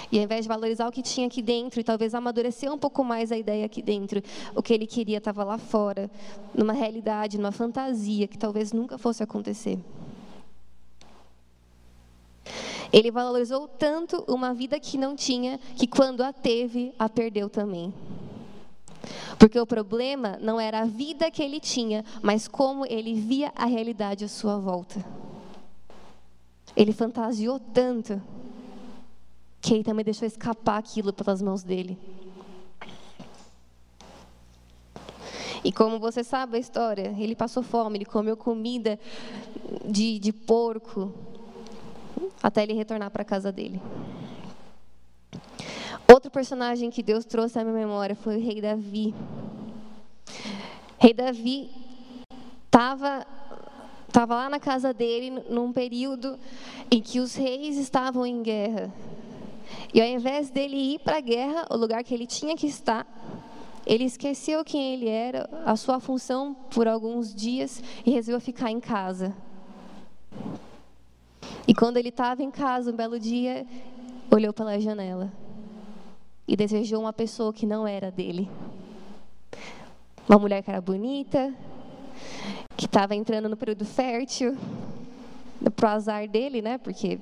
E 0.09 0.17
ao 0.17 0.23
invés 0.23 0.43
de 0.45 0.47
valorizar 0.47 0.87
o 0.87 0.91
que 0.91 1.01
tinha 1.01 1.27
aqui 1.27 1.41
dentro 1.41 1.81
e 1.81 1.83
talvez 1.83 2.15
amadurecer 2.15 2.71
um 2.71 2.77
pouco 2.77 3.03
mais 3.03 3.29
a 3.29 3.37
ideia 3.37 3.65
aqui 3.65 3.81
dentro, 3.81 4.23
o 4.55 4.63
que 4.63 4.73
ele 4.73 4.87
queria 4.87 5.17
estava 5.17 5.43
lá 5.43 5.57
fora, 5.57 6.09
numa 6.55 6.71
realidade, 6.71 7.37
numa 7.37 7.51
fantasia 7.51 8.25
que 8.25 8.37
talvez 8.37 8.71
nunca 8.71 8.97
fosse 8.97 9.21
acontecer. 9.21 9.77
Ele 12.91 13.11
valorizou 13.11 13.67
tanto 13.67 14.23
uma 14.27 14.53
vida 14.53 14.79
que 14.79 14.97
não 14.97 15.15
tinha, 15.15 15.59
que 15.75 15.85
quando 15.85 16.21
a 16.21 16.33
teve, 16.33 16.93
a 16.97 17.07
perdeu 17.07 17.49
também. 17.49 17.93
Porque 19.37 19.59
o 19.59 19.65
problema 19.65 20.37
não 20.41 20.59
era 20.59 20.81
a 20.81 20.85
vida 20.85 21.31
que 21.31 21.41
ele 21.41 21.59
tinha, 21.59 22.03
mas 22.21 22.47
como 22.47 22.85
ele 22.85 23.13
via 23.13 23.51
a 23.55 23.65
realidade 23.65 24.25
à 24.25 24.27
sua 24.27 24.57
volta. 24.57 25.03
Ele 26.75 26.91
fantasiou 26.91 27.59
tanto 27.59 28.21
que 29.61 29.73
ele 29.73 29.83
também 29.83 30.03
deixou 30.03 30.27
escapar 30.27 30.77
aquilo 30.77 31.13
pelas 31.13 31.41
mãos 31.41 31.63
dele. 31.63 31.97
E 35.63 35.71
como 35.71 35.99
você 35.99 36.23
sabe 36.23 36.57
a 36.57 36.59
história, 36.59 37.13
ele 37.17 37.35
passou 37.35 37.61
fome, 37.61 37.97
ele 37.97 38.05
comeu 38.05 38.37
comida 38.37 38.97
de, 39.85 40.17
de 40.17 40.31
porco, 40.31 41.13
até 42.41 42.63
ele 42.63 42.73
retornar 42.73 43.11
para 43.11 43.21
a 43.21 43.25
casa 43.25 43.51
dele. 43.51 43.81
Outro 46.11 46.31
personagem 46.31 46.89
que 46.89 47.03
Deus 47.03 47.25
trouxe 47.25 47.59
à 47.59 47.63
minha 47.63 47.75
memória 47.75 48.15
foi 48.15 48.37
o 48.37 48.41
rei 48.41 48.59
Davi. 48.61 49.13
Rei 50.97 51.13
Davi 51.13 51.69
estava 52.65 53.25
tava 54.11 54.35
lá 54.35 54.49
na 54.49 54.59
casa 54.59 54.91
dele 54.91 55.43
num 55.49 55.71
período 55.71 56.37
em 56.91 57.01
que 57.01 57.19
os 57.19 57.35
reis 57.35 57.77
estavam 57.77 58.25
em 58.25 58.41
guerra. 58.41 58.91
E 59.93 60.01
ao 60.01 60.07
invés 60.07 60.49
dele 60.49 60.75
ir 60.75 60.99
para 60.99 61.17
a 61.17 61.21
guerra, 61.21 61.67
o 61.69 61.77
lugar 61.77 62.03
que 62.03 62.13
ele 62.13 62.25
tinha 62.25 62.55
que 62.55 62.67
estar, 62.67 63.05
ele 63.85 64.03
esqueceu 64.03 64.63
quem 64.63 64.93
ele 64.93 65.07
era, 65.07 65.49
a 65.65 65.75
sua 65.75 65.99
função 65.99 66.53
por 66.53 66.87
alguns 66.87 67.33
dias 67.33 67.83
e 68.05 68.11
resolveu 68.11 68.41
ficar 68.41 68.71
em 68.71 68.79
casa. 68.79 69.33
E 71.69 71.73
quando 71.75 71.97
ele 71.97 72.09
estava 72.09 72.41
em 72.41 72.49
casa, 72.49 72.91
um 72.91 72.95
belo 72.95 73.19
dia, 73.19 73.63
olhou 74.31 74.51
pela 74.51 74.79
janela 74.79 75.31
e 76.47 76.55
desejou 76.55 77.01
uma 77.01 77.13
pessoa 77.13 77.53
que 77.53 77.67
não 77.67 77.87
era 77.87 78.09
dele. 78.09 78.49
Uma 80.27 80.39
mulher 80.39 80.63
que 80.63 80.71
era 80.71 80.81
bonita, 80.81 81.53
que 82.75 82.87
estava 82.87 83.13
entrando 83.13 83.47
no 83.47 83.55
período 83.55 83.85
fértil, 83.85 84.57
pro 85.75 85.89
azar 85.89 86.27
dele, 86.27 86.59
né? 86.59 86.79
Porque 86.79 87.19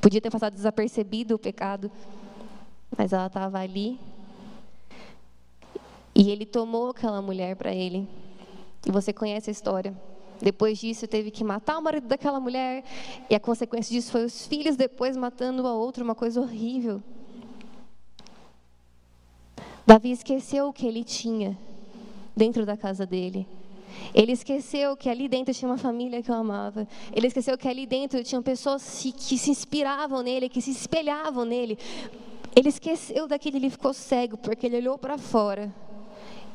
Podia 0.00 0.20
ter 0.20 0.30
passado 0.30 0.54
desapercebido 0.54 1.34
o 1.34 1.38
pecado, 1.38 1.90
mas 2.96 3.12
ela 3.12 3.26
estava 3.26 3.58
ali. 3.58 3.98
E 6.14 6.30
ele 6.30 6.46
tomou 6.46 6.90
aquela 6.90 7.20
mulher 7.20 7.56
para 7.56 7.74
ele. 7.74 8.08
E 8.86 8.90
você 8.92 9.12
conhece 9.12 9.50
a 9.50 9.52
história. 9.52 9.92
Depois 10.40 10.78
disso, 10.78 11.06
teve 11.06 11.30
que 11.30 11.42
matar 11.42 11.78
o 11.78 11.82
marido 11.82 12.06
daquela 12.06 12.38
mulher. 12.40 12.84
E 13.28 13.34
a 13.34 13.40
consequência 13.40 13.92
disso 13.92 14.10
foi 14.12 14.24
os 14.24 14.46
filhos 14.46 14.76
depois 14.76 15.16
matando 15.16 15.66
a 15.66 15.74
outra, 15.74 16.04
uma 16.04 16.14
coisa 16.14 16.40
horrível. 16.40 17.02
Davi 19.86 20.10
esqueceu 20.10 20.68
o 20.68 20.72
que 20.72 20.86
ele 20.86 21.04
tinha 21.04 21.56
dentro 22.36 22.66
da 22.66 22.76
casa 22.76 23.06
dele. 23.06 23.46
Ele 24.14 24.32
esqueceu 24.32 24.96
que 24.96 25.08
ali 25.08 25.28
dentro 25.28 25.54
tinha 25.54 25.70
uma 25.70 25.78
família 25.78 26.22
que 26.22 26.30
o 26.30 26.34
amava. 26.34 26.86
Ele 27.12 27.26
esqueceu 27.26 27.56
que 27.56 27.68
ali 27.68 27.86
dentro 27.86 28.22
tinham 28.22 28.42
pessoas 28.42 29.00
que 29.16 29.38
se 29.38 29.50
inspiravam 29.50 30.22
nele, 30.22 30.48
que 30.48 30.60
se 30.60 30.70
espelhavam 30.70 31.44
nele. 31.44 31.78
Ele 32.54 32.68
esqueceu 32.68 33.26
daquilo, 33.26 33.56
ele 33.56 33.70
ficou 33.70 33.92
cego, 33.92 34.36
porque 34.36 34.66
ele 34.66 34.76
olhou 34.78 34.98
para 34.98 35.16
fora 35.18 35.72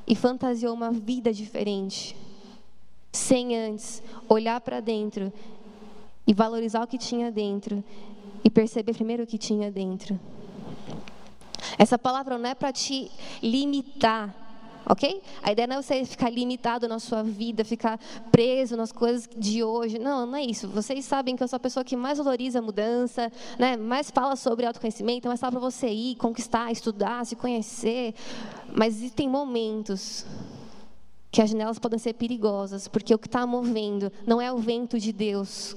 e 0.08 0.16
fantasiou 0.16 0.74
uma 0.74 0.92
vida 0.92 1.32
diferente, 1.32 2.16
sem 3.12 3.58
antes 3.58 4.02
olhar 4.30 4.60
para 4.62 4.80
dentro 4.80 5.32
e 6.26 6.34
valorizar 6.34 6.84
o 6.84 6.88
que 6.88 6.98
tinha 6.98 7.32
dentro 7.32 7.84
e 8.44 8.50
perceber 8.50 8.94
primeiro 8.94 9.24
o 9.24 9.28
que 9.28 9.38
tinha 9.38 9.72
dentro. 9.72 10.20
Essa 11.78 11.98
palavra 11.98 12.38
não 12.38 12.50
é 12.50 12.56
para 12.56 12.72
te 12.72 13.12
limitar 13.42 14.36
ok? 14.86 15.22
A 15.42 15.52
ideia 15.52 15.68
não 15.68 15.78
é 15.78 15.82
você 15.82 16.04
ficar 16.06 16.30
limitado 16.30 16.88
na 16.88 17.00
sua 17.00 17.24
vida, 17.24 17.64
ficar 17.64 18.00
preso 18.32 18.76
nas 18.76 18.92
coisas 18.92 19.30
de 19.38 19.64
hoje. 19.64 20.00
Não, 20.00 20.26
não 20.26 20.36
é 20.36 20.44
isso. 20.44 20.68
Vocês 20.68 21.06
sabem 21.06 21.36
que 21.36 21.44
eu 21.44 21.48
sou 21.48 21.58
a 21.58 21.60
pessoa 21.60 21.84
que 21.84 21.96
mais 21.96 22.18
valoriza 22.18 22.60
a 22.60 22.62
mudança, 22.62 23.32
né? 23.58 23.78
mais 23.78 24.12
fala 24.12 24.36
sobre 24.36 24.66
autoconhecimento, 24.66 25.28
mais 25.28 25.40
fala 25.40 25.52
para 25.52 25.62
você 25.62 25.88
ir, 25.88 26.16
conquistar, 26.16 26.72
estudar, 26.72 27.26
se 27.26 27.36
conhecer. 27.36 28.14
Mas 28.76 28.96
existem 28.96 29.30
momentos 29.30 30.26
que 31.32 31.42
as 31.42 31.50
janelas 31.50 31.80
podem 31.80 31.98
ser 31.98 32.14
perigosas, 32.14 32.90
porque 32.90 33.16
o 33.16 33.18
que 33.18 33.28
está 33.28 33.48
movendo 33.48 34.12
não 34.28 34.42
é 34.42 34.52
o 34.52 34.58
vento 34.58 35.00
de 35.00 35.14
Deus, 35.14 35.76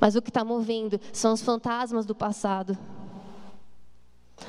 mas 0.00 0.16
o 0.16 0.22
que 0.22 0.30
está 0.30 0.44
movendo 0.44 1.00
são 1.12 1.32
os 1.32 1.40
fantasmas 1.40 2.04
do 2.04 2.14
passado. 2.14 2.76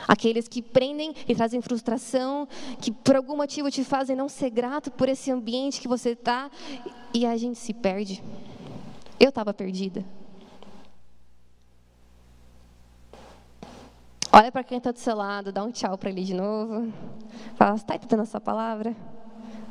Aqueles 0.07 0.47
que 0.47 0.61
prendem 0.61 1.13
e 1.27 1.35
trazem 1.35 1.61
frustração, 1.61 2.47
que 2.79 2.91
por 2.91 3.15
algum 3.15 3.37
motivo 3.37 3.69
te 3.69 3.83
fazem 3.83 4.15
não 4.15 4.27
ser 4.27 4.49
grato 4.49 4.89
por 4.89 5.07
esse 5.07 5.29
ambiente 5.29 5.79
que 5.79 5.87
você 5.87 6.11
está, 6.11 6.49
e 7.13 7.25
a 7.25 7.37
gente 7.37 7.59
se 7.59 7.73
perde. 7.73 8.23
Eu 9.19 9.29
estava 9.29 9.53
perdida. 9.53 10.03
Olha 14.33 14.51
para 14.51 14.63
quem 14.63 14.77
está 14.77 14.91
do 14.91 14.97
seu 14.97 15.15
lado, 15.15 15.51
dá 15.51 15.61
um 15.61 15.71
tchau 15.71 15.97
para 15.97 16.09
ele 16.09 16.23
de 16.23 16.33
novo. 16.33 16.91
Fala, 17.55 17.75
está 17.75 17.95
entendendo 17.95 18.23
essa 18.23 18.39
palavra? 18.39 18.95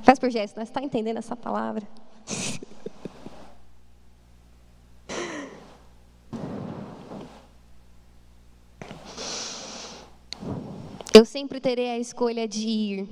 Faz 0.02 0.18
por 0.18 0.30
gesto, 0.30 0.56
né? 0.56 0.64
está 0.64 0.82
entendendo 0.82 1.18
essa 1.18 1.36
palavra? 1.36 1.86
Eu 11.12 11.24
sempre 11.24 11.60
terei 11.60 11.90
a 11.90 11.98
escolha 11.98 12.46
de 12.46 12.68
ir. 12.68 13.08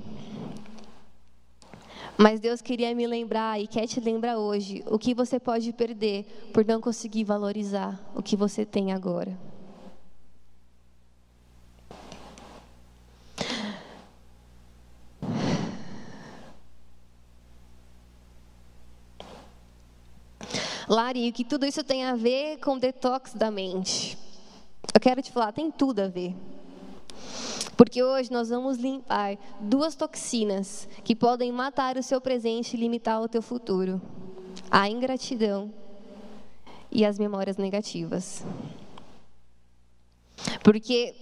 Mas 2.17 2.39
Deus 2.39 2.61
queria 2.61 2.93
me 2.95 3.05
lembrar 3.05 3.61
e 3.61 3.67
quer 3.67 3.87
te 3.87 3.99
lembrar 3.99 4.37
hoje 4.37 4.83
o 4.87 4.97
que 4.97 5.13
você 5.13 5.39
pode 5.39 5.71
perder 5.71 6.25
por 6.53 6.65
não 6.65 6.81
conseguir 6.81 7.23
valorizar 7.23 7.99
o 8.15 8.23
que 8.23 8.35
você 8.35 8.65
tem 8.65 8.91
agora. 8.91 9.37
Lari, 20.89 21.29
o 21.29 21.31
que 21.31 21.43
tudo 21.43 21.67
isso 21.67 21.83
tem 21.83 22.03
a 22.03 22.15
ver 22.15 22.57
com 22.57 22.75
detox 22.75 23.35
da 23.35 23.51
mente? 23.51 24.17
Eu 24.91 24.99
quero 24.99 25.21
te 25.21 25.31
falar, 25.31 25.51
tem 25.51 25.69
tudo 25.69 25.99
a 25.99 26.07
ver. 26.07 26.35
Porque 27.77 28.01
hoje 28.01 28.31
nós 28.31 28.49
vamos 28.49 28.79
limpar 28.79 29.37
duas 29.59 29.93
toxinas 29.93 30.89
que 31.03 31.15
podem 31.15 31.51
matar 31.51 31.95
o 31.95 32.01
seu 32.01 32.19
presente 32.19 32.73
e 32.73 32.79
limitar 32.79 33.21
o 33.21 33.27
teu 33.27 33.39
futuro: 33.39 34.01
a 34.71 34.89
ingratidão 34.89 35.71
e 36.91 37.05
as 37.05 37.19
memórias 37.19 37.57
negativas. 37.57 38.43
Porque 40.63 41.13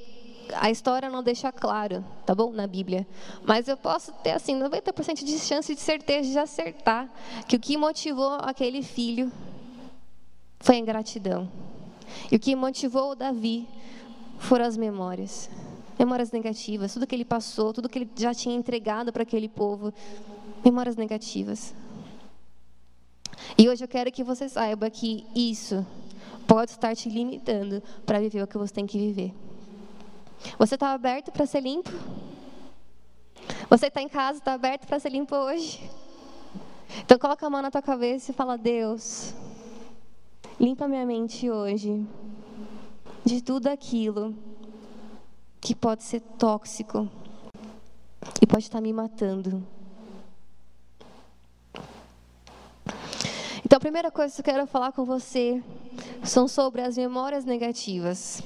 a 0.53 0.71
história 0.71 1.09
não 1.09 1.21
deixa 1.21 1.51
claro, 1.51 2.05
tá 2.25 2.33
bom? 2.33 2.53
Na 2.53 2.67
Bíblia. 2.67 3.05
Mas 3.43 3.67
eu 3.67 3.75
posso 3.75 4.13
ter, 4.23 4.31
assim, 4.31 4.57
90% 4.57 5.25
de 5.25 5.37
chance 5.39 5.75
de 5.75 5.81
certeza 5.81 6.31
de 6.31 6.39
acertar 6.39 7.09
que 7.49 7.57
o 7.57 7.59
que 7.59 7.75
motivou 7.75 8.37
aquele 8.41 8.81
filho 8.81 9.29
foi 10.59 10.75
a 10.75 10.79
ingratidão. 10.79 11.49
E 12.31 12.35
o 12.35 12.39
que 12.39 12.55
motivou 12.55 13.11
o 13.11 13.15
Davi 13.15 13.67
foram 14.39 14.65
as 14.65 14.77
memórias. 14.77 15.49
Memórias 15.97 16.31
negativas, 16.31 16.93
tudo 16.93 17.07
que 17.07 17.15
ele 17.15 17.25
passou, 17.25 17.73
tudo 17.73 17.89
que 17.89 17.99
ele 17.99 18.09
já 18.15 18.33
tinha 18.33 18.55
entregado 18.55 19.11
para 19.11 19.23
aquele 19.23 19.49
povo. 19.49 19.93
Memórias 20.63 20.95
negativas. 20.95 21.73
E 23.57 23.67
hoje 23.67 23.83
eu 23.83 23.87
quero 23.87 24.11
que 24.11 24.23
você 24.23 24.47
saiba 24.47 24.89
que 24.89 25.25
isso 25.35 25.85
pode 26.47 26.71
estar 26.71 26.95
te 26.95 27.09
limitando 27.09 27.81
para 28.05 28.19
viver 28.19 28.41
o 28.41 28.47
que 28.47 28.57
você 28.57 28.73
tem 28.73 28.85
que 28.85 28.97
viver. 28.97 29.33
Você 30.57 30.75
está 30.75 30.91
aberto 30.93 31.31
para 31.31 31.45
ser 31.45 31.61
limpo? 31.61 31.91
Você 33.69 33.87
está 33.87 34.01
em 34.01 34.07
casa, 34.07 34.39
está 34.39 34.53
aberto 34.53 34.85
para 34.85 34.99
ser 34.99 35.09
limpo 35.09 35.35
hoje? 35.35 35.89
Então 36.99 37.17
coloca 37.17 37.45
a 37.45 37.49
mão 37.49 37.61
na 37.61 37.71
tua 37.71 37.81
cabeça 37.81 38.31
e 38.31 38.33
fala: 38.33 38.57
Deus, 38.57 39.33
limpa 40.59 40.87
minha 40.87 41.05
mente 41.05 41.49
hoje 41.49 42.05
de 43.23 43.41
tudo 43.41 43.67
aquilo 43.67 44.35
que 45.61 45.75
pode 45.75 46.03
ser 46.03 46.21
tóxico 46.21 47.09
e 48.41 48.47
pode 48.47 48.63
estar 48.63 48.81
me 48.81 48.91
matando. 48.91 49.63
Então, 53.63 53.77
a 53.77 53.79
primeira 53.81 54.09
coisa 54.09 54.33
que 54.33 54.39
eu 54.39 54.55
quero 54.55 54.65
falar 54.65 54.93
com 54.93 55.03
você 55.03 55.61
são 56.23 56.47
sobre 56.47 56.81
as 56.81 56.95
memórias 56.95 57.43
negativas. 57.43 58.41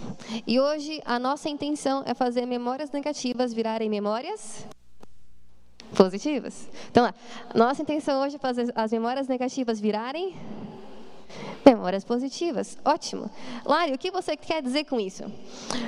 E 0.47 0.59
hoje 0.59 0.99
a 1.05 1.19
nossa 1.19 1.47
intenção 1.47 2.03
é 2.07 2.13
fazer 2.13 2.45
memórias 2.45 2.89
negativas 2.91 3.53
virarem 3.53 3.89
memórias 3.89 4.65
positivas. 5.95 6.67
Então, 6.89 7.13
nossa 7.53 7.81
intenção 7.81 8.23
hoje 8.23 8.37
é 8.37 8.39
fazer 8.39 8.71
as 8.75 8.91
memórias 8.91 9.27
negativas 9.27 9.79
virarem 9.79 10.35
memórias 11.65 12.03
positivas. 12.03 12.77
Ótimo. 12.83 13.29
Lari, 13.65 13.93
o 13.93 13.97
que 13.97 14.11
você 14.11 14.35
quer 14.35 14.61
dizer 14.61 14.85
com 14.85 14.99
isso? 14.99 15.23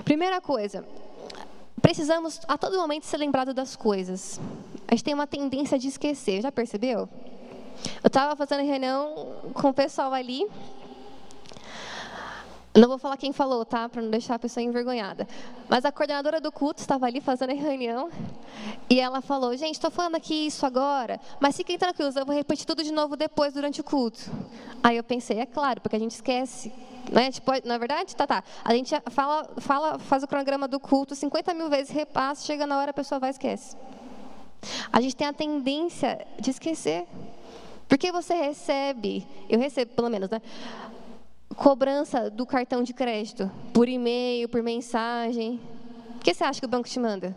Primeira 0.03 0.39
coisa, 0.39 0.85
precisamos 1.81 2.39
a 2.47 2.57
todo 2.57 2.77
momento 2.77 3.05
ser 3.05 3.17
lembrado 3.17 3.53
das 3.53 3.75
coisas. 3.75 4.39
A 4.87 4.95
gente 4.95 5.03
tem 5.03 5.13
uma 5.13 5.27
tendência 5.27 5.77
de 5.77 5.87
esquecer, 5.87 6.41
já 6.41 6.51
percebeu? 6.51 7.09
Eu 8.03 8.07
estava 8.07 8.35
fazendo 8.35 8.65
reunião 8.65 9.35
com 9.53 9.69
o 9.69 9.73
pessoal 9.73 10.13
ali. 10.13 10.47
Não 12.75 12.87
vou 12.87 12.97
falar 12.97 13.17
quem 13.17 13.31
falou, 13.31 13.63
tá? 13.63 13.87
Para 13.87 14.01
não 14.01 14.09
deixar 14.09 14.33
a 14.33 14.39
pessoa 14.39 14.63
envergonhada. 14.63 15.27
Mas 15.69 15.85
a 15.85 15.91
coordenadora 15.91 16.41
do 16.41 16.51
culto 16.51 16.81
estava 16.81 17.05
ali 17.05 17.21
fazendo 17.21 17.51
a 17.51 17.53
reunião. 17.53 18.09
E 18.89 18.99
ela 18.99 19.21
falou: 19.21 19.55
Gente, 19.55 19.75
estou 19.75 19.91
falando 19.91 20.15
aqui 20.15 20.47
isso 20.47 20.65
agora, 20.65 21.19
mas 21.39 21.55
fiquem 21.55 21.77
tranquilos, 21.77 22.15
eu 22.15 22.25
vou 22.25 22.33
repetir 22.33 22.65
tudo 22.65 22.83
de 22.83 22.91
novo 22.91 23.15
depois, 23.15 23.53
durante 23.53 23.79
o 23.79 23.83
culto. 23.83 24.19
Aí 24.81 24.97
eu 24.97 25.03
pensei: 25.03 25.39
É 25.39 25.45
claro, 25.45 25.81
porque 25.81 25.95
a 25.95 25.99
gente 25.99 26.11
esquece. 26.11 26.73
Né? 27.11 27.31
Tipo, 27.31 27.51
na 27.63 27.77
verdade, 27.77 28.15
tá, 28.15 28.25
tá. 28.25 28.43
A 28.63 28.73
gente 28.73 28.91
fala, 29.11 29.47
fala, 29.57 29.99
faz 29.99 30.23
o 30.23 30.27
cronograma 30.27 30.67
do 30.67 30.79
culto 30.79 31.13
50 31.13 31.53
mil 31.53 31.69
vezes, 31.69 31.91
repassa, 31.91 32.45
chega 32.45 32.65
na 32.65 32.79
hora, 32.79 32.91
a 32.91 32.93
pessoa 32.93 33.19
vai 33.19 33.29
e 33.29 33.31
esquece. 33.31 33.75
A 34.91 35.01
gente 35.01 35.15
tem 35.15 35.27
a 35.27 35.33
tendência 35.33 36.25
de 36.39 36.49
esquecer. 36.49 37.05
Porque 37.87 38.11
você 38.11 38.33
recebe, 38.33 39.27
eu 39.49 39.59
recebo 39.59 39.91
pelo 39.93 40.09
menos, 40.09 40.29
né? 40.29 40.41
Cobrança 41.55 42.29
do 42.29 42.45
cartão 42.45 42.83
de 42.83 42.93
crédito 42.93 43.51
por 43.73 43.87
e-mail, 43.87 44.49
por 44.49 44.61
mensagem. 44.63 45.59
O 46.15 46.19
que 46.19 46.33
você 46.33 46.43
acha 46.43 46.59
que 46.59 46.65
o 46.65 46.69
banco 46.69 46.87
te 46.87 46.99
manda? 46.99 47.35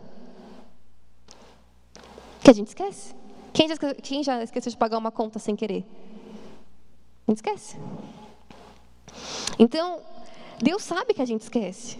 Que 2.41 2.49
a 2.49 2.53
gente 2.53 2.67
esquece. 2.67 3.15
Quem 3.53 3.67
já, 3.67 3.75
quem 4.01 4.23
já 4.23 4.43
esqueceu 4.43 4.71
de 4.71 4.77
pagar 4.77 4.97
uma 4.97 5.11
conta 5.11 5.39
sem 5.39 5.55
querer? 5.55 5.85
A 7.27 7.31
gente 7.31 7.37
esquece. 7.37 7.77
Então, 9.59 10.01
Deus 10.59 10.83
sabe 10.83 11.13
que 11.13 11.21
a 11.21 11.25
gente 11.25 11.41
esquece. 11.41 11.97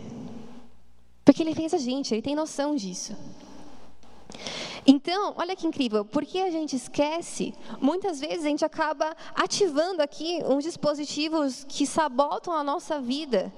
Porque 1.26 1.44
Ele 1.44 1.54
fez 1.54 1.74
a 1.74 1.78
gente, 1.78 2.14
Ele 2.14 2.22
tem 2.22 2.36
noção 2.36 2.76
disso. 2.76 3.16
Então, 4.90 5.34
olha 5.36 5.54
que 5.54 5.68
incrível, 5.68 6.06
porque 6.06 6.40
a 6.40 6.50
gente 6.50 6.74
esquece, 6.74 7.54
muitas 7.82 8.22
vezes 8.22 8.46
a 8.46 8.48
gente 8.48 8.64
acaba 8.64 9.14
ativando 9.36 10.02
aqui 10.02 10.42
uns 10.46 10.64
dispositivos 10.64 11.66
que 11.68 11.86
sabotam 11.86 12.54
a 12.54 12.64
nossa 12.64 13.02
vida. 13.02 13.54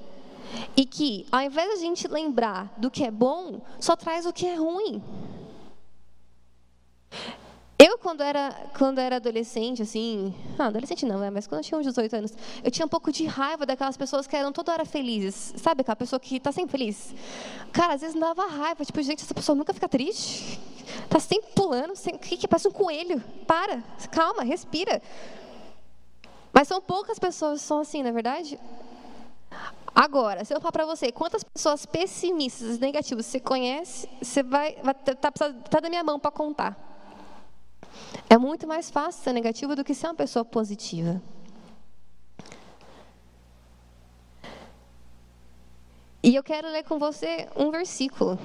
E 0.76 0.84
que, 0.84 1.28
ao 1.32 1.42
invés 1.42 1.70
de 1.70 1.76
a 1.76 1.78
gente 1.78 2.08
lembrar 2.08 2.74
do 2.78 2.89
que 2.89 3.04
é 3.04 3.12
bom, 3.12 3.62
só 3.80 3.96
traz 3.96 4.26
o 4.26 4.34
que 4.34 4.48
é 4.48 4.56
ruim. 4.56 5.04
Eu, 7.78 8.00
quando 8.00 8.22
era, 8.22 8.52
quando 8.76 8.98
era 8.98 9.18
adolescente, 9.18 9.84
assim, 9.84 10.34
ah, 10.58 10.65
adolescente 10.65 11.06
não, 11.06 11.24
é, 11.24 11.30
mas 11.30 11.46
quando 11.46 11.60
eu 11.60 11.63
tinha 11.63 11.80
uns 11.80 11.86
18 11.86 12.15
anos, 12.15 12.34
eu 12.63 12.72
tinha 12.72 12.86
um 12.86 12.89
pouco 12.89 13.12
de 13.12 13.26
raiva 13.26 13.65
daquelas 13.65 13.96
pessoas 13.96 14.26
que 14.26 14.36
eram 14.36 14.52
toda 14.52 14.74
hora 14.74 14.84
felizes. 14.84 15.54
Sabe 15.58 15.82
aquela 15.82 15.96
pessoa 15.96 16.20
que 16.20 16.38
está 16.38 16.52
sempre 16.52 16.72
feliz? 16.72 17.13
Cara, 17.72 17.94
às 17.94 18.02
vezes 18.02 18.15
me 18.15 18.22
dava 18.22 18.48
raiva, 18.48 18.84
tipo, 18.84 19.00
gente, 19.04 19.24
essa 19.24 19.34
pessoa 19.34 19.56
nunca 19.56 19.74
fica 19.74 19.88
triste. 19.88 20.60
Está 21.04 21.19
sempre 21.19 21.52
pulando, 21.54 21.95
sem, 21.95 22.17
que, 22.17 22.38
que 22.38 22.47
parece 22.47 22.67
um 22.67 22.71
coelho. 22.71 23.21
Para, 23.45 23.84
calma, 24.12 24.43
respira. 24.43 25.02
Mas 26.52 26.67
são 26.67 26.82
poucas 26.82 27.19
pessoas 27.19 27.62
que 27.62 27.67
são 27.67 27.80
assim, 27.80 28.02
não 28.02 28.10
é 28.10 28.13
verdade? 28.13 28.60
Agora, 29.93 30.45
se 30.45 30.54
eu 30.54 30.62
falar 30.62 30.71
para 30.71 30.86
você, 30.86 31.12
quantas 31.12 31.43
pessoas 31.43 31.86
pessimistas, 31.86 32.80
negativas 32.80 33.25
você 33.25 33.39
conhece, 33.39 34.08
você 34.21 34.43
vai, 34.43 34.75
vai 34.84 34.93
tá, 34.93 35.15
tá, 35.15 35.32
tá 35.32 35.80
da 35.80 35.89
minha 35.89 36.04
mão 36.04 36.19
para 36.19 36.32
contar. 36.32 36.78
É 38.30 38.38
muito 38.38 38.67
mais 38.67 38.89
fácil 38.89 39.23
ser 39.23 39.34
negativo 39.34 39.75
do 39.75 39.84
que 39.84 39.93
ser 39.93 40.08
uma 40.08 40.15
pessoa 40.15 40.45
positiva. 40.45 41.21
E 46.21 46.36
eu 46.36 46.43
quero 46.43 46.67
ler 46.67 46.84
com 46.84 46.99
você 46.99 47.47
um 47.56 47.71
versículo 47.71 48.38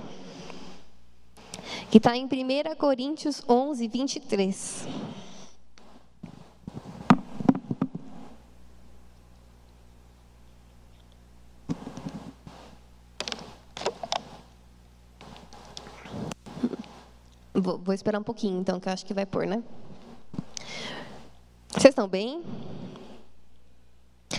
que 1.91 1.99
está 1.99 2.17
em 2.17 2.25
1 2.27 2.29
Coríntios 2.77 3.43
11, 3.49 3.89
23. 3.89 4.89
Vou, 17.57 17.79
vou, 17.79 17.95
esperar 17.95 18.19
um 18.19 18.25
pouquinho, 18.25 18.61
então, 18.61 18.81
que 18.81 18.89
eu 18.89 18.93
acho 18.93 19.07
que 19.07 19.15
vai 19.15 19.25
pôr, 19.25 19.47
né? 19.47 19.63
Vocês 21.69 21.93
estão 21.93 22.09
bem? 22.09 22.43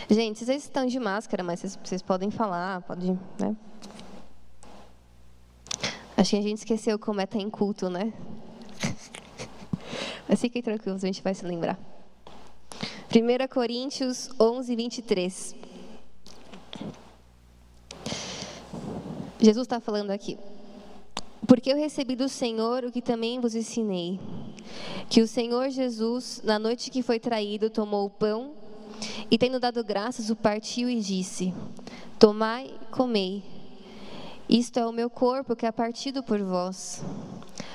Gente, 0.09 0.43
vocês 0.43 0.63
estão 0.63 0.85
de 0.85 0.99
máscara, 0.99 1.41
mas 1.41 1.61
vocês, 1.61 1.79
vocês 1.83 2.01
podem 2.01 2.29
falar, 2.29 2.81
podem, 2.81 3.19
né? 3.39 3.55
Acho 6.17 6.31
que 6.31 6.37
a 6.37 6.41
gente 6.41 6.59
esqueceu 6.59 6.97
como 6.97 7.19
é 7.19 7.25
estar 7.25 7.39
em 7.39 7.49
culto, 7.49 7.89
né? 7.89 8.13
Mas 10.27 10.39
fiquem 10.39 10.61
tranquilos, 10.61 11.03
a 11.03 11.07
gente 11.07 11.21
vai 11.21 11.33
se 11.33 11.45
lembrar. 11.45 11.77
1 13.13 13.47
Coríntios 13.53 14.29
11, 14.39 14.75
23. 14.75 15.55
Jesus 19.39 19.65
está 19.65 19.79
falando 19.79 20.11
aqui. 20.11 20.37
Porque 21.47 21.71
eu 21.71 21.77
recebi 21.77 22.15
do 22.15 22.27
Senhor 22.27 22.83
o 22.83 22.91
que 22.91 23.01
também 23.01 23.39
vos 23.39 23.53
ensinei: 23.53 24.19
que 25.09 25.21
o 25.21 25.27
Senhor 25.27 25.69
Jesus, 25.69 26.41
na 26.43 26.57
noite 26.57 26.89
que 26.89 27.03
foi 27.03 27.19
traído, 27.19 27.69
tomou 27.69 28.05
o 28.05 28.09
pão 28.09 28.53
e, 29.29 29.37
tendo 29.37 29.59
dado 29.59 29.83
graças, 29.83 30.29
o 30.29 30.35
partiu 30.35 30.89
e 30.89 30.99
disse: 30.99 31.53
Tomai, 32.17 32.73
comei. 32.89 33.43
Isto 34.47 34.79
é 34.79 34.85
o 34.85 34.91
meu 34.91 35.09
corpo 35.09 35.55
que 35.55 35.65
é 35.65 35.71
partido 35.71 36.21
por 36.21 36.41
vós. 36.41 37.03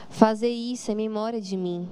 Fazei 0.08 0.54
isso 0.72 0.90
em 0.90 0.94
memória 0.94 1.40
de 1.40 1.56
mim. 1.56 1.88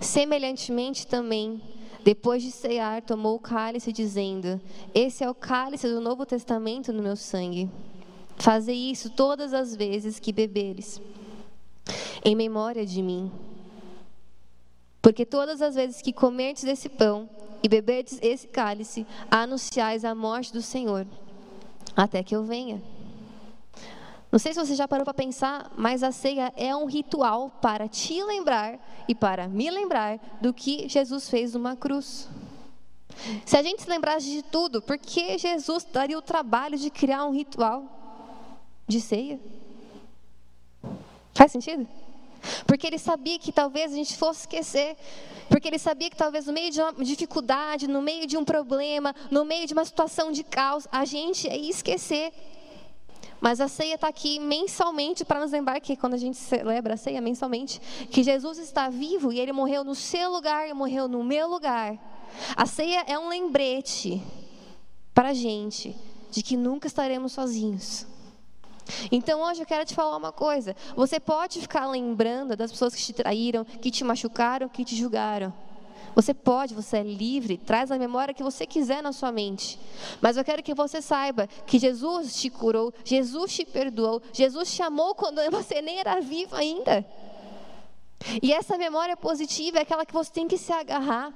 Semelhantemente 0.00 1.06
também, 1.06 1.60
depois 2.04 2.42
de 2.42 2.50
cear, 2.50 3.02
tomou 3.02 3.36
o 3.36 3.40
cálice, 3.40 3.92
dizendo: 3.92 4.60
Esse 4.94 5.24
é 5.24 5.30
o 5.30 5.34
cálice 5.34 5.88
do 5.88 6.00
Novo 6.00 6.24
Testamento 6.24 6.92
no 6.92 7.02
meu 7.02 7.16
sangue. 7.16 7.68
Fazei 8.36 8.90
isso 8.90 9.10
todas 9.10 9.52
as 9.52 9.76
vezes 9.76 10.18
que 10.18 10.32
beberes, 10.32 11.00
em 12.24 12.34
memória 12.34 12.86
de 12.86 13.02
mim. 13.02 13.30
Porque 15.02 15.26
todas 15.26 15.60
as 15.60 15.74
vezes 15.74 16.00
que 16.00 16.12
comerdes 16.12 16.64
esse 16.64 16.88
pão 16.88 17.28
e 17.62 17.68
beberdes 17.68 18.18
esse 18.22 18.48
cálice, 18.48 19.06
anunciais 19.30 20.04
a 20.04 20.14
morte 20.14 20.52
do 20.52 20.62
Senhor, 20.62 21.06
até 21.96 22.22
que 22.22 22.34
eu 22.34 22.42
venha. 22.44 22.82
Não 24.30 24.38
sei 24.38 24.52
se 24.52 24.60
você 24.60 24.74
já 24.74 24.86
parou 24.86 25.04
para 25.04 25.14
pensar, 25.14 25.72
mas 25.76 26.02
a 26.02 26.12
ceia 26.12 26.52
é 26.56 26.74
um 26.74 26.86
ritual 26.86 27.50
para 27.60 27.88
te 27.88 28.22
lembrar 28.22 28.78
e 29.08 29.14
para 29.14 29.48
me 29.48 29.68
lembrar 29.70 30.20
do 30.40 30.54
que 30.54 30.88
Jesus 30.88 31.28
fez 31.28 31.54
numa 31.54 31.74
cruz. 31.74 32.28
Se 33.44 33.56
a 33.56 33.62
gente 33.62 33.82
se 33.82 33.90
lembrasse 33.90 34.30
de 34.30 34.42
tudo, 34.42 34.80
por 34.80 34.96
que 34.96 35.36
Jesus 35.36 35.84
daria 35.92 36.16
o 36.16 36.22
trabalho 36.22 36.78
de 36.78 36.90
criar 36.90 37.24
um 37.26 37.32
ritual? 37.32 38.00
de 38.90 39.00
ceia. 39.00 39.40
Faz 41.32 41.52
sentido? 41.52 41.88
Porque 42.66 42.86
ele 42.86 42.98
sabia 42.98 43.38
que 43.38 43.52
talvez 43.52 43.92
a 43.92 43.94
gente 43.94 44.16
fosse 44.16 44.40
esquecer. 44.40 44.96
Porque 45.48 45.68
ele 45.68 45.78
sabia 45.78 46.10
que 46.10 46.16
talvez 46.16 46.46
no 46.46 46.52
meio 46.52 46.70
de 46.70 46.80
uma 46.80 46.92
dificuldade, 46.92 47.88
no 47.88 48.02
meio 48.02 48.26
de 48.26 48.36
um 48.36 48.44
problema, 48.44 49.14
no 49.30 49.44
meio 49.44 49.66
de 49.66 49.72
uma 49.72 49.84
situação 49.84 50.30
de 50.30 50.42
caos, 50.42 50.86
a 50.92 51.04
gente 51.04 51.46
ia 51.48 51.70
esquecer. 51.70 52.32
Mas 53.40 53.60
a 53.60 53.68
ceia 53.68 53.94
está 53.94 54.08
aqui 54.08 54.38
mensalmente 54.38 55.24
para 55.24 55.40
nos 55.40 55.52
lembrar 55.52 55.80
que 55.80 55.96
quando 55.96 56.14
a 56.14 56.18
gente 56.18 56.36
celebra 56.36 56.94
a 56.94 56.96
ceia 56.96 57.20
mensalmente, 57.20 57.80
que 58.10 58.22
Jesus 58.22 58.58
está 58.58 58.88
vivo 58.88 59.32
e 59.32 59.40
ele 59.40 59.52
morreu 59.52 59.82
no 59.82 59.94
seu 59.94 60.30
lugar 60.30 60.68
e 60.68 60.74
morreu 60.74 61.08
no 61.08 61.24
meu 61.24 61.48
lugar. 61.48 61.98
A 62.54 62.66
ceia 62.66 63.04
é 63.06 63.18
um 63.18 63.28
lembrete 63.28 64.22
para 65.14 65.30
a 65.30 65.34
gente 65.34 65.96
de 66.30 66.42
que 66.42 66.56
nunca 66.56 66.86
estaremos 66.86 67.32
sozinhos. 67.32 68.06
Então 69.10 69.40
hoje 69.42 69.62
eu 69.62 69.66
quero 69.66 69.84
te 69.84 69.94
falar 69.94 70.16
uma 70.16 70.32
coisa. 70.32 70.76
Você 70.94 71.18
pode 71.18 71.60
ficar 71.60 71.86
lembrando 71.86 72.56
das 72.56 72.70
pessoas 72.70 72.94
que 72.94 73.02
te 73.02 73.12
traíram, 73.12 73.64
que 73.64 73.90
te 73.90 74.04
machucaram, 74.04 74.68
que 74.68 74.84
te 74.84 74.96
julgaram. 74.96 75.52
Você 76.14 76.34
pode, 76.34 76.74
você 76.74 76.98
é 76.98 77.02
livre, 77.02 77.56
traz 77.56 77.90
a 77.90 77.98
memória 77.98 78.34
que 78.34 78.42
você 78.42 78.66
quiser 78.66 79.02
na 79.02 79.12
sua 79.12 79.30
mente. 79.30 79.78
Mas 80.20 80.36
eu 80.36 80.44
quero 80.44 80.62
que 80.62 80.74
você 80.74 81.00
saiba 81.00 81.46
que 81.66 81.78
Jesus 81.78 82.40
te 82.40 82.50
curou, 82.50 82.92
Jesus 83.04 83.52
te 83.54 83.64
perdoou, 83.64 84.20
Jesus 84.32 84.74
te 84.74 84.82
amou 84.82 85.14
quando 85.14 85.40
você 85.50 85.80
nem 85.80 85.98
era 85.98 86.20
vivo 86.20 86.56
ainda. 86.56 87.06
E 88.42 88.52
essa 88.52 88.76
memória 88.76 89.16
positiva 89.16 89.78
é 89.78 89.82
aquela 89.82 90.04
que 90.04 90.12
você 90.12 90.30
tem 90.30 90.46
que 90.46 90.58
se 90.58 90.72
agarrar. 90.72 91.32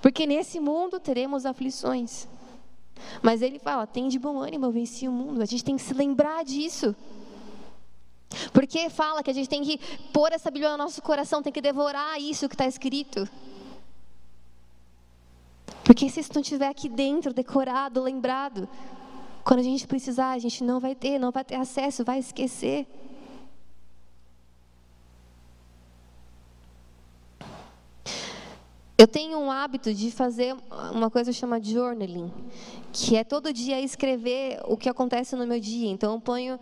Porque 0.00 0.26
nesse 0.26 0.58
mundo 0.58 0.98
teremos 0.98 1.44
aflições. 1.44 2.26
Mas 3.22 3.42
ele 3.42 3.58
fala: 3.58 3.86
tem 3.86 4.08
de 4.08 4.18
bom 4.18 4.38
ânimo, 4.38 4.66
eu 4.66 4.72
venci 4.72 5.06
o 5.06 5.12
mundo. 5.12 5.42
A 5.42 5.44
gente 5.44 5.64
tem 5.64 5.76
que 5.76 5.82
se 5.82 5.92
lembrar 5.92 6.44
disso. 6.44 6.94
Porque 8.52 8.88
fala 8.88 9.22
que 9.22 9.30
a 9.30 9.34
gente 9.34 9.48
tem 9.48 9.62
que 9.62 9.78
pôr 10.12 10.32
essa 10.32 10.50
Bíblia 10.50 10.70
no 10.72 10.78
nosso 10.78 11.00
coração, 11.02 11.42
tem 11.42 11.52
que 11.52 11.60
devorar 11.60 12.20
isso 12.20 12.48
que 12.48 12.54
está 12.54 12.66
escrito. 12.66 13.28
Porque 15.84 16.08
se 16.08 16.20
isso 16.20 16.30
não 16.34 16.40
estiver 16.40 16.68
aqui 16.68 16.88
dentro, 16.88 17.32
decorado, 17.32 18.02
lembrado, 18.02 18.66
quando 19.44 19.60
a 19.60 19.62
gente 19.62 19.86
precisar, 19.86 20.32
a 20.32 20.38
gente 20.38 20.64
não 20.64 20.80
vai 20.80 20.94
ter, 20.94 21.18
não 21.18 21.30
vai 21.30 21.44
ter 21.44 21.56
acesso, 21.56 22.02
vai 22.02 22.18
esquecer. 22.18 22.86
Eu 28.96 29.06
tenho 29.06 29.38
um 29.38 29.50
hábito 29.50 29.92
de 29.92 30.10
fazer 30.10 30.56
uma 30.92 31.10
coisa 31.10 31.32
chamada 31.32 31.62
journaling, 31.64 32.32
que 32.94 33.16
é 33.16 33.24
todo 33.24 33.52
dia 33.52 33.80
escrever 33.80 34.60
o 34.66 34.76
que 34.76 34.88
acontece 34.88 35.34
no 35.34 35.44
meu 35.44 35.58
dia. 35.58 35.90
Então, 35.90 36.14
eu 36.14 36.20
ponho 36.20 36.60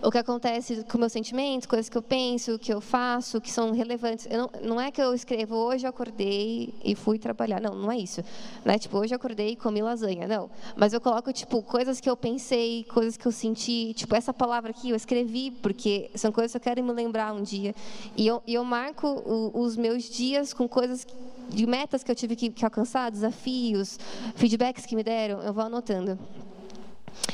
o 0.00 0.12
que 0.12 0.18
acontece 0.18 0.84
com 0.84 0.96
meus 0.96 1.10
sentimentos, 1.10 1.66
coisas 1.66 1.88
que 1.88 1.98
eu 1.98 2.02
penso, 2.02 2.56
que 2.56 2.72
eu 2.72 2.80
faço, 2.80 3.40
que 3.40 3.50
são 3.50 3.72
relevantes. 3.72 4.28
Não, 4.30 4.48
não, 4.62 4.80
é 4.80 4.92
que 4.92 5.02
eu 5.02 5.12
escrevo 5.12 5.56
hoje 5.56 5.84
eu 5.84 5.90
acordei 5.90 6.72
e 6.84 6.94
fui 6.94 7.18
trabalhar. 7.18 7.60
Não, 7.60 7.74
não 7.74 7.90
é 7.90 7.98
isso. 7.98 8.22
Não 8.64 8.72
é 8.72 8.78
tipo 8.78 8.96
hoje 8.96 9.12
eu 9.12 9.16
acordei 9.16 9.50
e 9.50 9.56
comi 9.56 9.82
lasanha. 9.82 10.28
Não. 10.28 10.48
Mas 10.76 10.92
eu 10.92 11.00
coloco 11.00 11.32
tipo 11.32 11.60
coisas 11.64 12.00
que 12.00 12.08
eu 12.08 12.16
pensei, 12.16 12.84
coisas 12.84 13.16
que 13.16 13.26
eu 13.26 13.32
senti. 13.32 13.92
Tipo 13.94 14.14
essa 14.14 14.32
palavra 14.32 14.70
aqui 14.70 14.90
eu 14.90 14.96
escrevi 14.96 15.50
porque 15.50 16.12
são 16.14 16.30
coisas 16.30 16.52
que 16.52 16.58
eu 16.58 16.62
quero 16.62 16.84
me 16.84 16.92
lembrar 16.92 17.32
um 17.32 17.42
dia. 17.42 17.74
E 18.16 18.24
eu, 18.24 18.40
eu 18.46 18.62
marco 18.62 19.08
o, 19.08 19.60
os 19.60 19.76
meus 19.76 20.04
dias 20.04 20.54
com 20.54 20.68
coisas 20.68 21.04
de 21.48 21.66
metas 21.66 22.02
que 22.02 22.10
eu 22.10 22.14
tive 22.14 22.36
que, 22.36 22.50
que 22.50 22.64
alcançar, 22.64 23.10
desafios, 23.10 23.98
feedbacks 24.34 24.86
que 24.86 24.96
me 24.96 25.02
deram, 25.02 25.42
eu 25.42 25.52
vou 25.52 25.64
anotando. 25.72 26.18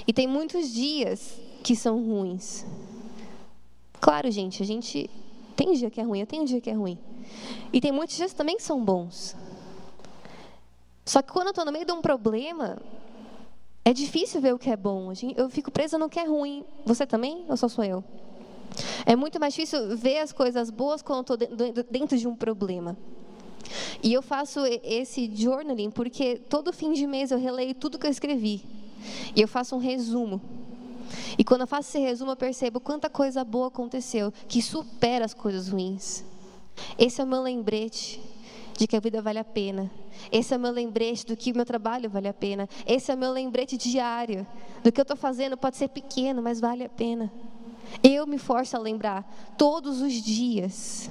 E 0.06 0.12
tem 0.12 0.28
muitos 0.28 0.72
dias 0.72 1.40
que 1.62 1.74
são 1.74 1.98
ruins. 1.98 2.64
Claro, 4.00 4.30
gente, 4.30 4.62
a 4.62 4.66
gente 4.66 5.10
tem 5.56 5.72
dia 5.72 5.90
que 5.90 6.00
é 6.00 6.04
ruim, 6.04 6.20
eu 6.20 6.26
tenho 6.26 6.42
um 6.42 6.46
dia 6.46 6.60
que 6.60 6.70
é 6.70 6.72
ruim. 6.72 6.96
E 7.72 7.80
tem 7.80 7.90
muitos 7.90 8.16
dias 8.16 8.32
também 8.32 8.56
que 8.56 8.62
são 8.62 8.82
bons. 8.82 9.36
Só 11.04 11.20
que 11.20 11.32
quando 11.32 11.48
eu 11.48 11.50
estou 11.50 11.64
no 11.64 11.72
meio 11.72 11.84
de 11.84 11.92
um 11.92 12.00
problema, 12.00 12.80
é 13.84 13.92
difícil 13.92 14.40
ver 14.40 14.54
o 14.54 14.58
que 14.58 14.70
é 14.70 14.76
bom. 14.76 15.12
Eu 15.36 15.50
fico 15.50 15.70
presa 15.70 15.98
no 15.98 16.08
que 16.08 16.20
é 16.20 16.24
ruim. 16.24 16.64
Você 16.86 17.04
também 17.06 17.44
ou 17.48 17.56
só 17.56 17.68
sou 17.68 17.84
eu? 17.84 18.04
É 19.04 19.16
muito 19.16 19.40
mais 19.40 19.54
difícil 19.54 19.96
ver 19.96 20.18
as 20.18 20.32
coisas 20.32 20.70
boas 20.70 21.02
quando 21.02 21.20
estou 21.22 21.36
dentro 21.90 22.16
de 22.16 22.28
um 22.28 22.36
problema. 22.36 22.96
E 24.02 24.12
eu 24.12 24.22
faço 24.22 24.60
esse 24.82 25.30
journaling 25.34 25.90
porque 25.90 26.36
todo 26.36 26.72
fim 26.72 26.92
de 26.92 27.06
mês 27.06 27.30
eu 27.30 27.38
releio 27.38 27.74
tudo 27.74 27.98
que 27.98 28.06
eu 28.06 28.10
escrevi. 28.10 28.64
E 29.34 29.40
eu 29.40 29.48
faço 29.48 29.76
um 29.76 29.78
resumo. 29.78 30.40
E 31.38 31.44
quando 31.44 31.62
eu 31.62 31.66
faço 31.66 31.88
esse 31.88 31.98
resumo, 31.98 32.32
eu 32.32 32.36
percebo 32.36 32.80
quanta 32.80 33.08
coisa 33.08 33.44
boa 33.44 33.68
aconteceu, 33.68 34.32
que 34.48 34.60
supera 34.60 35.24
as 35.24 35.34
coisas 35.34 35.68
ruins. 35.68 36.24
Esse 36.98 37.20
é 37.20 37.24
o 37.24 37.26
meu 37.26 37.42
lembrete 37.42 38.20
de 38.76 38.86
que 38.86 38.96
a 38.96 39.00
vida 39.00 39.20
vale 39.20 39.38
a 39.38 39.44
pena. 39.44 39.90
Esse 40.30 40.54
é 40.54 40.56
o 40.56 40.60
meu 40.60 40.70
lembrete 40.70 41.26
do 41.26 41.36
que 41.36 41.52
o 41.52 41.56
meu 41.56 41.64
trabalho 41.64 42.10
vale 42.10 42.28
a 42.28 42.34
pena. 42.34 42.68
Esse 42.86 43.10
é 43.10 43.14
o 43.14 43.18
meu 43.18 43.32
lembrete 43.32 43.76
diário 43.76 44.46
do 44.82 44.92
que 44.92 45.00
eu 45.00 45.02
estou 45.02 45.16
fazendo. 45.16 45.56
Pode 45.56 45.76
ser 45.76 45.88
pequeno, 45.88 46.42
mas 46.42 46.60
vale 46.60 46.84
a 46.84 46.88
pena. 46.88 47.32
Eu 48.02 48.26
me 48.26 48.38
forço 48.38 48.76
a 48.76 48.80
lembrar 48.80 49.24
todos 49.56 50.00
os 50.00 50.12
dias 50.12 51.10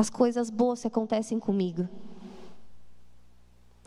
as 0.00 0.08
coisas 0.08 0.48
boas 0.48 0.80
que 0.80 0.86
acontecem 0.86 1.38
comigo. 1.38 1.86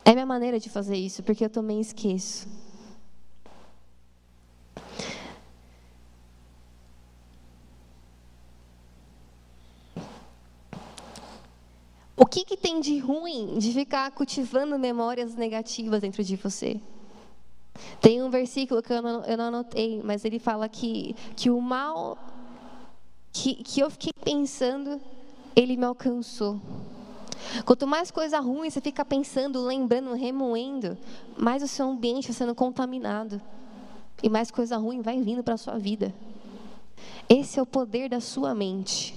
É 0.06 0.12
minha 0.14 0.28
maneira 0.28 0.60
de 0.60 0.70
fazer 0.70 0.96
isso, 0.96 1.24
porque 1.24 1.44
eu 1.44 1.50
também 1.50 1.82
esqueço. 1.82 2.48
O 12.16 12.28
que, 12.28 12.46
que 12.46 12.56
tem 12.56 12.80
de 12.80 13.00
ruim 13.00 13.58
de 13.58 13.74
ficar 13.74 14.12
cultivando 14.12 14.78
memórias 14.78 15.36
negativas 15.36 16.00
dentro 16.00 16.24
de 16.24 16.36
você? 16.36 16.80
Tem 18.00 18.22
um 18.22 18.30
versículo 18.30 18.84
que 18.84 18.94
eu 18.94 19.02
não, 19.02 19.26
eu 19.26 19.36
não 19.36 19.46
anotei, 19.46 20.00
mas 20.04 20.24
ele 20.24 20.38
fala 20.38 20.70
que, 20.70 21.16
que 21.36 21.50
o 21.50 21.60
mal 21.60 22.20
que, 23.32 23.56
que 23.56 23.80
eu 23.80 23.90
fiquei 23.90 24.14
pensando 24.24 25.02
ele 25.56 25.78
me 25.78 25.86
alcançou. 25.86 26.60
Quanto 27.66 27.86
mais 27.86 28.10
coisa 28.10 28.40
ruim 28.40 28.70
você 28.70 28.82
fica 28.82 29.04
pensando, 29.04 29.62
lembrando, 29.62 30.14
remoendo, 30.14 30.98
mais 31.38 31.62
o 31.62 31.68
seu 31.68 31.88
ambiente 31.88 32.30
está 32.30 32.46
sendo 32.46 32.56
contaminado. 32.56 33.42
E 34.22 34.30
mais 34.30 34.50
coisa 34.50 34.78
ruim 34.78 35.02
vai 35.02 35.22
vindo 35.22 35.44
para 35.44 35.56
a 35.56 35.58
sua 35.58 35.78
vida. 35.78 36.14
Esse 37.28 37.60
é 37.60 37.62
o 37.62 37.66
poder 37.66 38.10
da 38.10 38.20
sua 38.20 38.56
mente. 38.56 39.16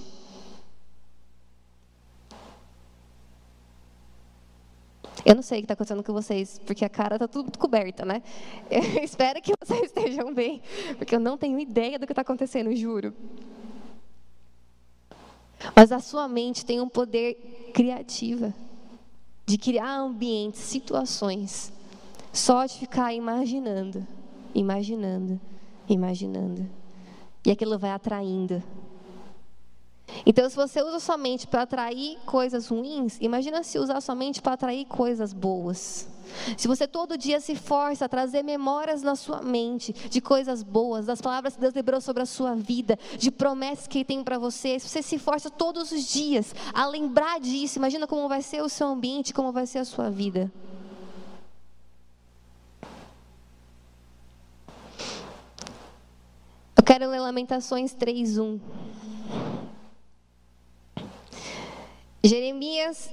Eu 5.25 5.35
não 5.35 5.41
sei 5.41 5.59
o 5.59 5.61
que 5.61 5.65
está 5.65 5.73
acontecendo 5.73 6.03
com 6.03 6.13
vocês, 6.13 6.59
porque 6.65 6.85
a 6.85 6.89
cara 6.89 7.15
está 7.15 7.27
tudo 7.27 7.57
coberta, 7.57 8.05
né? 8.05 8.21
Eu 8.71 9.03
espero 9.03 9.41
que 9.41 9.53
vocês 9.59 9.87
estejam 9.87 10.33
bem, 10.33 10.61
porque 10.97 11.15
eu 11.15 11.19
não 11.19 11.37
tenho 11.37 11.59
ideia 11.59 11.99
do 11.99 12.05
que 12.05 12.13
está 12.13 12.21
acontecendo, 12.21 12.73
juro. 12.75 13.13
Mas 15.75 15.91
a 15.91 15.99
sua 15.99 16.27
mente 16.27 16.65
tem 16.65 16.79
um 16.79 16.89
poder 16.89 17.71
criativo 17.73 18.53
de 19.45 19.57
criar 19.57 19.97
ambientes, 19.99 20.59
situações, 20.59 21.71
só 22.33 22.65
de 22.65 22.73
ficar 22.73 23.13
imaginando, 23.13 24.05
imaginando, 24.53 25.39
imaginando. 25.87 26.69
E 27.45 27.51
aquilo 27.51 27.79
vai 27.79 27.91
atraindo. 27.91 28.61
Então, 30.25 30.49
se 30.49 30.55
você 30.55 30.81
usa 30.81 30.99
sua 30.99 31.17
mente 31.17 31.47
para 31.47 31.61
atrair 31.61 32.17
coisas 32.25 32.67
ruins, 32.67 33.17
imagina 33.21 33.63
se 33.63 33.79
usar 33.79 34.01
sua 34.01 34.15
mente 34.15 34.41
para 34.41 34.53
atrair 34.53 34.85
coisas 34.85 35.31
boas. 35.31 36.07
Se 36.57 36.67
você 36.67 36.87
todo 36.87 37.17
dia 37.17 37.39
se 37.39 37.55
força 37.55 38.05
a 38.05 38.09
trazer 38.09 38.43
memórias 38.43 39.01
na 39.01 39.15
sua 39.15 39.41
mente 39.41 39.93
de 39.93 40.21
coisas 40.21 40.63
boas, 40.63 41.05
das 41.05 41.21
palavras 41.21 41.55
que 41.55 41.61
Deus 41.61 41.73
liberou 41.73 42.01
sobre 42.01 42.23
a 42.23 42.25
sua 42.25 42.55
vida, 42.55 42.97
de 43.17 43.31
promessas 43.31 43.87
que 43.87 43.99
Ele 43.99 44.05
tem 44.05 44.23
para 44.23 44.37
você, 44.37 44.79
se 44.79 44.87
você 44.87 45.01
se 45.01 45.17
força 45.17 45.49
todos 45.49 45.91
os 45.91 46.07
dias 46.07 46.55
a 46.73 46.85
lembrar 46.85 47.39
disso, 47.39 47.77
imagina 47.77 48.07
como 48.07 48.27
vai 48.27 48.41
ser 48.41 48.61
o 48.61 48.69
seu 48.69 48.87
ambiente, 48.87 49.33
como 49.33 49.51
vai 49.51 49.65
ser 49.65 49.79
a 49.79 49.85
sua 49.85 50.09
vida. 50.09 50.51
Eu 56.75 56.83
quero 56.83 57.09
ler 57.09 57.19
Lamentações 57.19 57.93
3:1. 57.93 58.59
Jeremias 62.23 63.09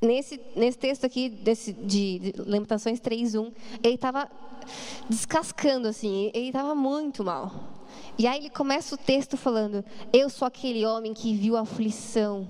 nesse, 0.00 0.40
nesse 0.54 0.78
texto 0.78 1.04
aqui 1.04 1.28
desse, 1.28 1.72
de, 1.72 2.32
Lamentações 2.38 3.00
3.1, 3.00 3.52
ele 3.82 3.94
estava 3.94 4.30
descascando 5.08 5.88
assim, 5.88 6.30
ele 6.34 6.48
estava 6.48 6.74
muito 6.74 7.24
mal. 7.24 7.52
E 8.18 8.26
aí 8.26 8.40
ele 8.40 8.50
começa 8.50 8.94
o 8.94 8.98
texto 8.98 9.36
falando: 9.36 9.84
Eu 10.12 10.28
sou 10.28 10.46
aquele 10.46 10.84
homem 10.84 11.14
que 11.14 11.34
viu 11.34 11.56
a 11.56 11.60
aflição 11.60 12.48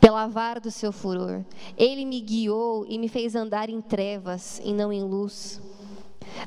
pela 0.00 0.26
vara 0.26 0.58
do 0.58 0.70
seu 0.70 0.90
furor. 0.90 1.44
Ele 1.76 2.04
me 2.04 2.20
guiou 2.20 2.86
e 2.88 2.98
me 2.98 3.08
fez 3.08 3.34
andar 3.34 3.68
em 3.68 3.80
trevas 3.80 4.60
e 4.64 4.72
não 4.72 4.92
em 4.92 5.02
luz. 5.02 5.60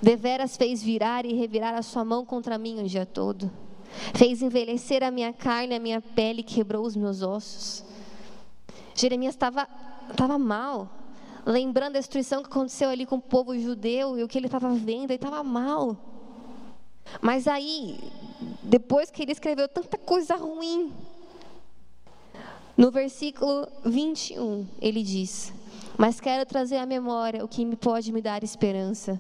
Deveras 0.01 0.57
fez 0.57 0.81
virar 0.81 1.25
e 1.25 1.33
revirar 1.33 1.75
a 1.75 1.81
sua 1.81 2.03
mão 2.03 2.25
contra 2.25 2.57
mim 2.57 2.81
o 2.81 2.87
dia 2.87 3.05
todo. 3.05 3.51
fez 4.15 4.41
envelhecer 4.41 5.03
a 5.03 5.11
minha 5.11 5.31
carne, 5.31 5.75
a 5.75 5.79
minha 5.79 6.01
pele, 6.01 6.41
quebrou 6.41 6.85
os 6.85 6.95
meus 6.95 7.21
ossos. 7.21 7.85
Jeremias 8.95 9.35
estava 9.35 9.67
estava 10.09 10.37
mal, 10.37 10.89
lembrando 11.45 11.95
a 11.95 11.99
destruição 11.99 12.41
que 12.41 12.49
aconteceu 12.49 12.89
ali 12.89 13.05
com 13.05 13.15
o 13.15 13.21
povo 13.21 13.57
judeu 13.57 14.17
e 14.17 14.23
o 14.23 14.27
que 14.27 14.37
ele 14.37 14.47
estava 14.47 14.69
vendo, 14.69 15.05
ele 15.05 15.15
estava 15.15 15.43
mal. 15.43 15.97
Mas 17.21 17.47
aí, 17.47 17.99
depois 18.61 19.09
que 19.09 19.21
ele 19.21 19.31
escreveu 19.31 19.67
tanta 19.67 19.97
coisa 19.97 20.35
ruim, 20.35 20.91
no 22.75 22.91
versículo 22.91 23.67
21, 23.85 24.67
ele 24.81 25.03
diz: 25.03 25.53
Mas 25.97 26.19
quero 26.19 26.45
trazer 26.45 26.77
à 26.77 26.85
memória 26.85 27.43
o 27.43 27.47
que 27.47 27.63
me 27.65 27.75
pode 27.75 28.11
me 28.11 28.21
dar 28.21 28.43
esperança. 28.43 29.19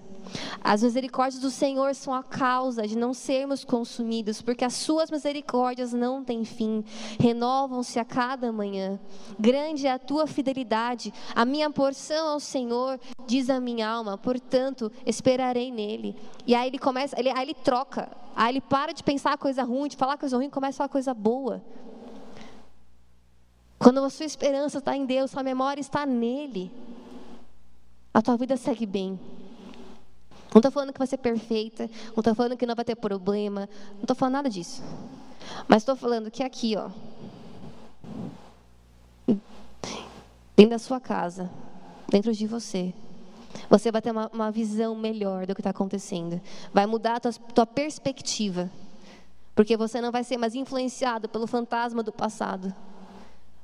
As 0.63 0.81
misericórdias 0.81 1.41
do 1.41 1.51
Senhor 1.51 1.93
são 1.93 2.13
a 2.13 2.23
causa 2.23 2.87
de 2.87 2.97
não 2.97 3.13
sermos 3.13 3.63
consumidos, 3.63 4.41
porque 4.41 4.63
as 4.63 4.73
suas 4.73 5.11
misericórdias 5.11 5.93
não 5.93 6.23
têm 6.23 6.45
fim, 6.45 6.83
renovam-se 7.19 7.99
a 7.99 8.05
cada 8.05 8.51
manhã. 8.51 8.99
Grande 9.39 9.85
é 9.85 9.91
a 9.91 9.99
tua 9.99 10.25
fidelidade, 10.25 11.13
a 11.35 11.45
minha 11.45 11.69
porção 11.69 12.29
ao 12.29 12.39
Senhor, 12.39 12.99
diz 13.27 13.49
a 13.49 13.59
minha 13.59 13.87
alma, 13.87 14.17
portanto, 14.17 14.91
esperarei 15.05 15.71
nele. 15.71 16.15
E 16.47 16.55
aí 16.55 16.69
ele 16.69 16.79
começa, 16.79 17.19
ele, 17.19 17.29
aí 17.29 17.43
ele 17.43 17.53
troca, 17.53 18.09
aí 18.35 18.53
ele 18.53 18.61
para 18.61 18.93
de 18.93 19.03
pensar 19.03 19.37
coisa 19.37 19.63
ruim, 19.63 19.89
de 19.89 19.97
falar 19.97 20.17
coisa 20.17 20.37
ruim, 20.37 20.49
começa 20.49 20.77
a 20.77 20.79
falar 20.79 20.89
coisa 20.89 21.13
boa. 21.13 21.61
Quando 23.83 24.01
a 24.01 24.09
sua 24.09 24.25
esperança 24.25 24.77
está 24.77 24.95
em 24.95 25.05
Deus, 25.05 25.31
sua 25.31 25.43
memória 25.43 25.81
está 25.81 26.05
nele, 26.05 26.71
a 28.13 28.21
tua 28.21 28.37
vida 28.37 28.55
segue 28.55 28.85
bem. 28.85 29.19
Não 30.53 30.59
estou 30.59 30.71
falando 30.71 30.93
que 30.93 30.99
vai 30.99 31.07
ser 31.07 31.17
perfeita, 31.17 31.89
não 32.15 32.19
estou 32.19 32.33
falando 32.33 32.55
que 32.55 32.65
não 32.65 32.75
vai 32.75 32.85
ter 32.85 32.95
problema, 32.95 33.67
não 33.95 34.03
estou 34.03 34.15
falando 34.15 34.35
nada 34.35 34.49
disso. 34.49 34.81
Mas 35.67 35.81
estou 35.81 35.97
falando 35.97 36.31
que 36.31 36.41
aqui, 36.41 36.77
ó, 36.77 36.91
dentro 40.55 40.69
da 40.69 40.79
sua 40.79 41.01
casa, 41.01 41.51
dentro 42.07 42.31
de 42.31 42.47
você, 42.47 42.93
você 43.69 43.91
vai 43.91 44.01
ter 44.01 44.11
uma, 44.11 44.29
uma 44.31 44.49
visão 44.49 44.95
melhor 44.95 45.45
do 45.45 45.53
que 45.53 45.59
está 45.59 45.71
acontecendo. 45.71 46.39
Vai 46.73 46.85
mudar 46.85 47.15
a 47.15 47.19
tua, 47.19 47.33
tua 47.33 47.65
perspectiva. 47.65 48.71
Porque 49.53 49.75
você 49.75 49.99
não 49.99 50.11
vai 50.11 50.23
ser 50.23 50.37
mais 50.37 50.55
influenciado 50.55 51.27
pelo 51.27 51.47
fantasma 51.47 52.01
do 52.01 52.13
passado 52.13 52.73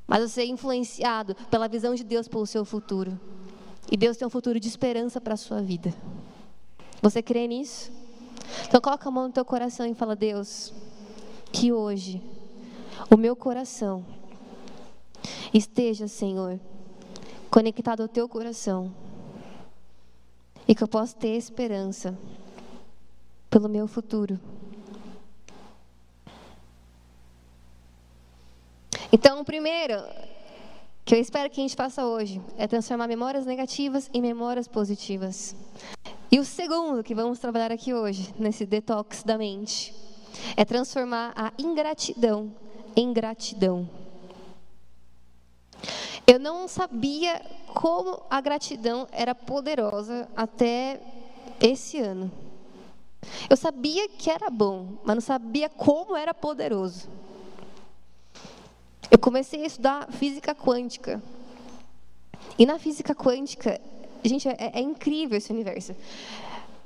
mas 0.10 0.32
você 0.32 0.42
é 0.42 0.46
influenciado 0.48 1.36
pela 1.52 1.68
visão 1.68 1.94
de 1.94 2.04
Deus 2.04 2.28
pelo 2.28 2.48
seu 2.48 2.66
futuro. 2.66 3.18
E 3.92 3.96
Deus 3.96 4.18
tem 4.18 4.28
um 4.28 4.32
futuro 4.32 4.60
de 4.60 4.68
esperança 4.68 5.22
para 5.22 5.36
a 5.36 5.38
sua 5.38 5.62
vida. 5.62 5.94
Você 7.00 7.22
crê 7.22 7.48
nisso? 7.48 7.92
Então 8.68 8.82
coloca 8.82 9.08
a 9.08 9.12
mão 9.12 9.28
no 9.28 9.34
teu 9.34 9.46
coração 9.46 9.86
e 9.86 9.94
fala: 9.94 10.16
Deus, 10.16 10.74
que 11.52 11.72
hoje 11.72 12.22
o 13.12 13.16
meu 13.16 13.36
coração 13.36 14.04
esteja, 15.54 16.08
Senhor, 16.08 16.60
conectado 17.52 18.02
ao 18.02 18.08
teu 18.08 18.28
coração. 18.28 18.92
E 20.68 20.74
que 20.74 20.84
eu 20.84 20.88
possa 20.88 21.16
ter 21.16 21.36
esperança 21.36 22.18
pelo 23.50 23.70
meu 23.70 23.88
futuro. 23.88 24.40
Então, 29.40 29.44
o 29.44 29.46
primeiro 29.46 30.04
que 31.06 31.16
eu 31.16 31.20
espero 31.22 31.50
que 31.50 31.62
a 31.62 31.64
gente 31.64 31.74
faça 31.74 32.06
hoje 32.06 32.42
é 32.58 32.68
transformar 32.68 33.08
memórias 33.08 33.46
negativas 33.46 34.10
em 34.14 34.22
memórias 34.22 34.68
positivas. 34.68 35.56
E 36.30 36.38
o 36.40 36.44
segundo 36.44 37.02
que 37.02 37.16
vamos 37.16 37.40
trabalhar 37.40 37.72
aqui 37.72 37.94
hoje, 37.94 38.36
nesse 38.38 38.66
detox 38.66 39.24
da 39.24 39.38
mente, 39.38 39.96
é 40.58 40.66
transformar 40.66 41.32
a 41.38 41.54
ingratidão 41.58 42.54
em 42.98 43.14
gratidão. 43.14 43.90
Eu 46.28 46.38
não 46.38 46.68
sabia 46.68 47.42
como 47.74 48.22
a 48.30 48.42
gratidão 48.42 49.08
era 49.10 49.34
poderosa 49.34 50.28
até 50.36 51.00
esse 51.62 51.98
ano. 51.98 52.30
Eu 53.50 53.56
sabia 53.56 54.10
que 54.10 54.30
era 54.30 54.50
bom, 54.50 54.98
mas 55.06 55.16
não 55.16 55.22
sabia 55.22 55.70
como 55.70 56.18
era 56.18 56.34
poderoso. 56.34 57.08
Eu 59.12 59.18
comecei 59.18 59.64
a 59.64 59.66
estudar 59.66 60.12
física 60.12 60.54
quântica. 60.54 61.22
E 62.58 62.66
na 62.66 62.78
física 62.78 63.16
quântica, 63.16 63.82
gente, 64.24 64.48
é, 64.48 64.72
é 64.74 64.80
incrível 64.80 65.38
esse 65.38 65.52
universo. 65.52 65.96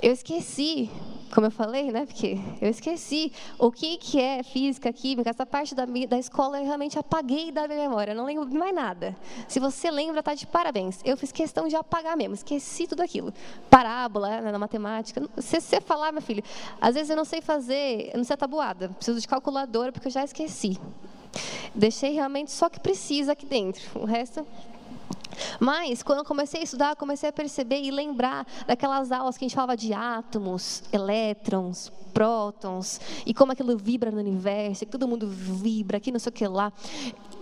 Eu 0.02 0.12
esqueci, 0.12 0.90
como 1.34 1.48
eu 1.48 1.52
falei, 1.52 1.92
né? 1.92 2.06
Porque 2.06 2.38
eu 2.62 2.70
esqueci 2.70 3.32
o 3.58 3.72
que, 3.72 3.98
que 3.98 4.20
é 4.20 4.44
física, 4.44 4.92
química, 4.92 5.30
essa 5.30 5.46
parte 5.46 5.74
da, 5.74 5.86
da 5.86 6.18
escola 6.18 6.60
eu 6.60 6.66
realmente 6.66 7.00
apaguei 7.00 7.52
da 7.52 7.68
minha 7.68 7.88
memória, 7.88 8.14
não 8.14 8.26
lembro 8.26 8.54
mais 8.54 8.76
nada. 8.76 9.16
Se 9.48 9.60
você 9.60 9.90
lembra, 9.90 10.22
tá 10.22 10.34
de 10.34 10.46
parabéns. 10.46 11.00
Eu 11.06 11.16
fiz 11.16 11.32
questão 11.32 11.68
de 11.68 11.76
apagar 11.76 12.18
mesmo, 12.18 12.34
esqueci 12.36 12.86
tudo 12.86 13.02
aquilo. 13.02 13.34
Parábola, 13.70 14.42
né, 14.42 14.52
na 14.52 14.60
matemática. 14.60 15.22
Se 15.38 15.60
você 15.60 15.80
falar, 15.80 16.12
meu 16.12 16.22
filho, 16.22 16.44
às 16.82 16.96
vezes 16.96 17.10
eu 17.10 17.16
não 17.16 17.26
sei 17.26 17.42
fazer, 17.42 18.12
eu 18.14 18.18
não 18.18 18.26
sei 18.26 18.34
a 18.34 18.38
tabuada, 18.38 18.90
preciso 18.90 19.20
de 19.20 19.28
calculadora 19.28 19.92
porque 19.92 20.08
eu 20.08 20.12
já 20.12 20.24
esqueci. 20.24 20.78
Deixei 21.76 22.14
realmente 22.14 22.52
só 22.52 22.70
que 22.70 22.80
precisa 22.80 23.32
aqui 23.32 23.46
dentro. 23.46 23.84
O 24.00 24.06
resto 24.06 24.46
mas, 25.60 26.04
quando 26.04 26.20
eu 26.20 26.26
comecei 26.26 26.62
a 26.62 26.64
estudar, 26.64 26.96
comecei 26.96 27.30
a 27.30 27.34
perceber 27.34 27.82
e 27.82 27.92
lembrar 27.92 28.46
daquelas 28.68 29.12
aulas 29.12 29.38
que 29.38 29.46
a 29.46 29.48
gente 29.48 29.56
falava 29.56 29.76
de 29.76 29.94
átomos, 29.94 30.84
elétrons, 30.92 31.92
prótons, 32.14 33.02
e 33.26 33.34
como 33.34 33.52
aquilo 33.52 33.78
vibra 33.78 34.12
no 34.12 34.20
universo, 34.20 34.86
que 34.86 34.92
todo 34.92 35.08
mundo 35.08 35.28
vibra, 35.28 36.00
que 36.00 36.12
não 36.12 36.20
sei 36.20 36.30
o 36.30 36.34
que 36.34 36.48
lá. 36.48 36.72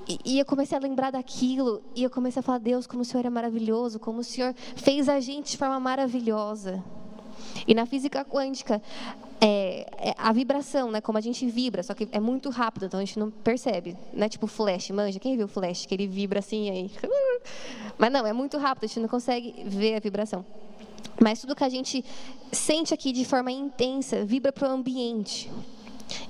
E, 0.07 0.19
e, 0.25 0.39
eu 0.39 0.45
comecei 0.45 0.77
a 0.77 0.81
lembrar 0.81 1.11
daquilo, 1.11 1.81
e 1.95 2.03
eu 2.03 2.09
comecei 2.09 2.39
a 2.39 2.43
falar, 2.43 2.57
Deus, 2.57 2.87
como 2.87 3.01
o 3.01 3.05
Senhor 3.05 3.25
é 3.25 3.29
maravilhoso, 3.29 3.99
como 3.99 4.19
o 4.19 4.23
Senhor 4.23 4.53
fez 4.75 5.07
a 5.07 5.19
gente 5.19 5.51
de 5.51 5.57
forma 5.57 5.79
maravilhosa. 5.79 6.83
E 7.67 7.73
na 7.73 7.85
física 7.85 8.25
quântica, 8.25 8.81
é, 9.43 9.87
é, 9.97 10.15
a 10.19 10.31
vibração, 10.31 10.91
né? 10.91 11.01
Como 11.01 11.17
a 11.17 11.21
gente 11.21 11.47
vibra, 11.47 11.81
só 11.81 11.95
que 11.95 12.07
é 12.11 12.19
muito 12.19 12.51
rápido, 12.51 12.85
então 12.85 12.99
a 12.99 13.03
gente 13.03 13.17
não 13.17 13.31
percebe, 13.31 13.97
né? 14.13 14.29
Tipo 14.29 14.45
flash, 14.45 14.91
manja. 14.91 15.19
Quem 15.19 15.35
viu 15.35 15.47
o 15.47 15.49
flash? 15.49 15.87
Que 15.87 15.95
ele 15.95 16.05
vibra 16.05 16.37
assim 16.39 16.69
aí. 16.69 16.91
Mas 17.97 18.11
não, 18.11 18.25
é 18.27 18.33
muito 18.33 18.59
rápido, 18.59 18.83
a 18.83 18.87
gente 18.87 18.99
não 18.99 19.09
consegue 19.09 19.63
ver 19.65 19.95
a 19.95 19.99
vibração. 19.99 20.45
Mas 21.19 21.41
tudo 21.41 21.55
que 21.55 21.63
a 21.63 21.69
gente 21.69 22.05
sente 22.51 22.93
aqui 22.93 23.11
de 23.11 23.25
forma 23.25 23.51
intensa 23.51 24.23
vibra 24.23 24.51
para 24.51 24.69
o 24.69 24.71
ambiente. 24.71 25.51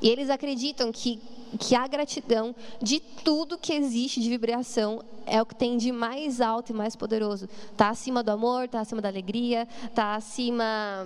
E 0.01 0.07
eles 0.07 0.29
acreditam 0.29 0.89
que 0.91 1.19
que 1.59 1.75
a 1.75 1.85
gratidão 1.85 2.55
de 2.81 3.01
tudo 3.01 3.57
que 3.57 3.73
existe 3.73 4.21
de 4.21 4.29
vibração 4.29 5.03
é 5.25 5.41
o 5.41 5.45
que 5.45 5.53
tem 5.53 5.75
de 5.75 5.91
mais 5.91 6.39
alto 6.39 6.71
e 6.71 6.73
mais 6.73 6.95
poderoso. 6.95 7.49
Está 7.73 7.89
acima 7.89 8.23
do 8.23 8.31
amor, 8.31 8.63
está 8.63 8.79
acima 8.79 9.01
da 9.01 9.09
alegria, 9.09 9.67
está 9.83 10.15
acima. 10.15 11.05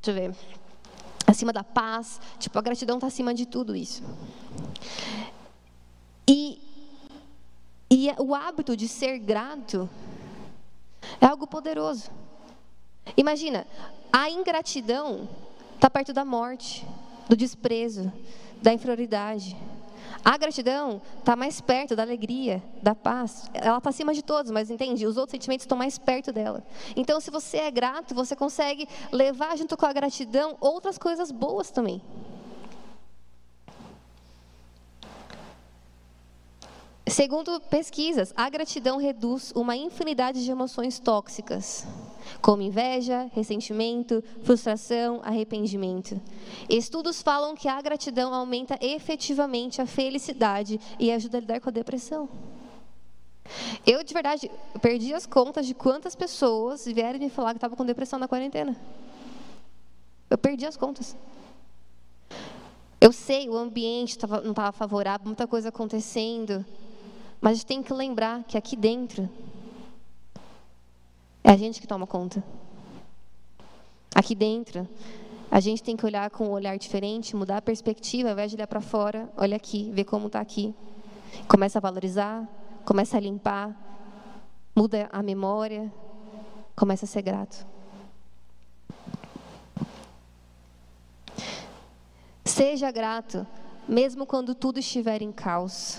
Deixa 0.00 0.18
eu 0.18 0.30
ver 0.30 0.61
acima 1.32 1.52
da 1.52 1.64
paz. 1.64 2.20
Tipo, 2.38 2.58
a 2.58 2.62
gratidão 2.62 2.96
está 2.96 3.06
acima 3.08 3.34
de 3.34 3.46
tudo 3.46 3.74
isso. 3.74 4.02
E, 6.28 6.60
e 7.90 8.08
o 8.18 8.34
hábito 8.34 8.76
de 8.76 8.86
ser 8.86 9.18
grato 9.18 9.88
é 11.20 11.26
algo 11.26 11.46
poderoso. 11.46 12.10
Imagina, 13.16 13.66
a 14.12 14.30
ingratidão 14.30 15.28
está 15.74 15.90
perto 15.90 16.12
da 16.12 16.24
morte, 16.24 16.86
do 17.28 17.36
desprezo, 17.36 18.12
da 18.62 18.72
inferioridade. 18.72 19.56
A 20.24 20.36
gratidão 20.36 21.02
está 21.18 21.34
mais 21.34 21.60
perto 21.60 21.96
da 21.96 22.02
alegria, 22.02 22.62
da 22.80 22.94
paz. 22.94 23.50
Ela 23.52 23.78
está 23.78 23.90
acima 23.90 24.14
de 24.14 24.22
todos, 24.22 24.52
mas 24.52 24.70
entende? 24.70 25.04
Os 25.04 25.16
outros 25.16 25.32
sentimentos 25.32 25.64
estão 25.64 25.76
mais 25.76 25.98
perto 25.98 26.32
dela. 26.32 26.62
Então, 26.94 27.20
se 27.20 27.30
você 27.30 27.58
é 27.58 27.70
grato, 27.70 28.14
você 28.14 28.36
consegue 28.36 28.88
levar 29.10 29.56
junto 29.58 29.76
com 29.76 29.84
a 29.84 29.92
gratidão 29.92 30.56
outras 30.60 30.96
coisas 30.96 31.32
boas 31.32 31.70
também. 31.70 32.00
Segundo 37.06 37.60
pesquisas, 37.60 38.32
a 38.36 38.48
gratidão 38.48 38.96
reduz 38.96 39.52
uma 39.56 39.76
infinidade 39.76 40.44
de 40.44 40.50
emoções 40.50 40.98
tóxicas 40.98 41.84
como 42.40 42.62
inveja, 42.62 43.28
ressentimento, 43.32 44.22
frustração, 44.42 45.20
arrependimento. 45.24 46.20
Estudos 46.68 47.20
falam 47.20 47.54
que 47.54 47.68
a 47.68 47.80
gratidão 47.80 48.32
aumenta 48.32 48.78
efetivamente 48.80 49.82
a 49.82 49.86
felicidade 49.86 50.80
e 50.98 51.10
ajuda 51.10 51.38
a 51.38 51.40
lidar 51.40 51.60
com 51.60 51.68
a 51.68 51.72
depressão. 51.72 52.28
Eu, 53.86 54.02
de 54.04 54.14
verdade, 54.14 54.50
perdi 54.80 55.12
as 55.12 55.26
contas 55.26 55.66
de 55.66 55.74
quantas 55.74 56.14
pessoas 56.14 56.84
vieram 56.86 57.18
me 57.18 57.28
falar 57.28 57.50
que 57.50 57.58
estavam 57.58 57.76
com 57.76 57.84
depressão 57.84 58.18
na 58.18 58.28
quarentena. 58.28 58.76
Eu 60.30 60.38
perdi 60.38 60.64
as 60.64 60.76
contas. 60.76 61.16
Eu 63.00 63.12
sei, 63.12 63.48
o 63.48 63.56
ambiente 63.56 64.16
tava, 64.16 64.40
não 64.40 64.52
estava 64.52 64.70
favorável, 64.70 65.26
muita 65.26 65.46
coisa 65.46 65.70
acontecendo. 65.70 66.64
Mas 67.42 67.50
a 67.50 67.54
gente 67.56 67.66
tem 67.66 67.82
que 67.82 67.92
lembrar 67.92 68.44
que 68.44 68.56
aqui 68.56 68.76
dentro 68.76 69.28
é 71.42 71.50
a 71.50 71.56
gente 71.56 71.80
que 71.80 71.88
toma 71.88 72.06
conta. 72.06 72.42
Aqui 74.14 74.34
dentro 74.34 74.88
A 75.50 75.60
gente 75.60 75.82
tem 75.82 75.94
que 75.94 76.06
olhar 76.06 76.30
com 76.30 76.46
um 76.46 76.50
olhar 76.52 76.78
diferente, 76.78 77.36
mudar 77.36 77.58
a 77.58 77.62
perspectiva, 77.62 78.30
ao 78.30 78.32
invés 78.32 78.50
de 78.50 78.56
olhar 78.56 78.66
para 78.66 78.80
fora, 78.80 79.30
olha 79.36 79.54
aqui, 79.54 79.90
ver 79.92 80.04
como 80.04 80.28
está 80.28 80.40
aqui. 80.40 80.74
Começa 81.46 81.78
a 81.78 81.82
valorizar, 81.82 82.48
começa 82.86 83.18
a 83.18 83.20
limpar, 83.20 83.76
muda 84.74 85.10
a 85.12 85.22
memória, 85.22 85.92
começa 86.74 87.04
a 87.04 87.08
ser 87.08 87.20
grato. 87.20 87.66
Seja 92.46 92.90
grato, 92.90 93.46
mesmo 93.86 94.24
quando 94.24 94.54
tudo 94.54 94.78
estiver 94.78 95.20
em 95.20 95.30
caos. 95.30 95.98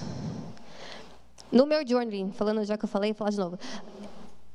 No 1.53 1.67
meu 1.67 1.87
journaling, 1.87 2.31
falando 2.31 2.65
já 2.65 2.75
que 2.75 2.83
eu 2.83 2.89
falei, 2.89 3.11
vou 3.11 3.19
falar 3.19 3.29
de 3.29 3.37
novo. 3.37 3.59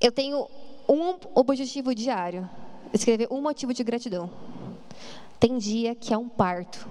Eu 0.01 0.11
tenho 0.11 0.49
um 0.89 1.15
objetivo 1.33 1.95
diário: 1.95 2.51
escrever 2.93 3.29
um 3.31 3.41
motivo 3.41 3.73
de 3.73 3.85
gratidão. 3.85 4.29
Tem 5.39 5.57
dia 5.59 5.95
que 5.95 6.13
é 6.13 6.19
um 6.19 6.29
parto. 6.29 6.89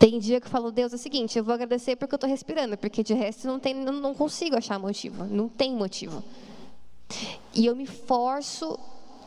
Tem 0.00 0.18
dia 0.18 0.40
que 0.40 0.48
eu 0.48 0.50
falo, 0.50 0.72
Deus, 0.72 0.92
é 0.92 0.96
o 0.96 0.98
seguinte, 0.98 1.38
eu 1.38 1.44
vou 1.44 1.54
agradecer 1.54 1.94
porque 1.94 2.12
eu 2.12 2.16
estou 2.16 2.28
respirando, 2.28 2.76
porque 2.76 3.04
de 3.04 3.14
resto 3.14 3.46
não, 3.46 3.60
tem, 3.60 3.72
não, 3.72 3.92
não 3.92 4.12
consigo 4.12 4.56
achar 4.56 4.76
motivo, 4.80 5.24
não 5.26 5.48
tem 5.48 5.72
motivo. 5.72 6.24
E 7.54 7.66
eu 7.66 7.76
me 7.76 7.86
forço 7.86 8.76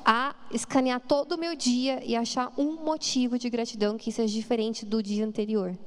a 0.04 0.36
escanear 0.52 1.00
todo 1.00 1.34
o 1.34 1.38
meu 1.38 1.56
dia 1.56 2.04
e 2.04 2.14
achar 2.14 2.52
um 2.58 2.84
motivo 2.84 3.40
de 3.40 3.50
gratidão 3.50 3.98
que 3.98 4.12
seja 4.12 4.34
diferente 4.34 4.86
do 4.86 5.02
dia 5.02 5.26
anterior. 5.26 5.78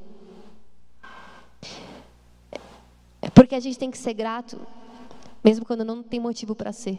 Porque 3.33 3.55
a 3.55 3.61
gente 3.61 3.79
tem 3.79 3.91
que 3.91 3.99
ser 3.99 4.15
grato, 4.15 4.61
mesmo 5.43 5.65
quando 5.65 5.85
não 5.85 6.03
tem 6.03 6.19
motivo 6.21 6.55
para 6.55 6.73
ser. 6.73 6.99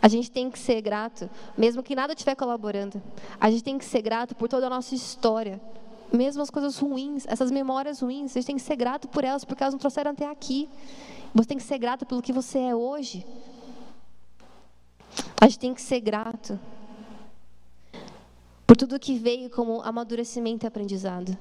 A 0.00 0.08
gente 0.08 0.30
tem 0.30 0.50
que 0.50 0.58
ser 0.58 0.80
grato, 0.80 1.28
mesmo 1.56 1.82
que 1.82 1.96
nada 1.96 2.12
estiver 2.12 2.34
colaborando. 2.34 3.02
A 3.40 3.50
gente 3.50 3.64
tem 3.64 3.78
que 3.78 3.84
ser 3.84 4.02
grato 4.02 4.34
por 4.34 4.48
toda 4.48 4.66
a 4.66 4.70
nossa 4.70 4.94
história. 4.94 5.60
Mesmo 6.12 6.40
as 6.42 6.50
coisas 6.50 6.78
ruins, 6.78 7.24
essas 7.26 7.50
memórias 7.50 8.00
ruins, 8.00 8.30
a 8.30 8.34
gente 8.34 8.46
tem 8.46 8.56
que 8.56 8.62
ser 8.62 8.76
grato 8.76 9.08
por 9.08 9.24
elas, 9.24 9.44
porque 9.44 9.62
elas 9.62 9.74
nos 9.74 9.80
trouxeram 9.80 10.12
até 10.12 10.28
aqui. 10.30 10.68
Você 11.34 11.48
tem 11.48 11.56
que 11.58 11.64
ser 11.64 11.78
grato 11.78 12.06
pelo 12.06 12.22
que 12.22 12.32
você 12.32 12.58
é 12.58 12.74
hoje. 12.74 13.26
A 15.40 15.46
gente 15.46 15.58
tem 15.58 15.74
que 15.74 15.82
ser 15.82 16.00
grato 16.00 16.58
por 18.66 18.76
tudo 18.76 18.98
que 18.98 19.18
veio 19.18 19.50
como 19.50 19.82
amadurecimento 19.82 20.64
e 20.64 20.68
aprendizado. 20.68 21.36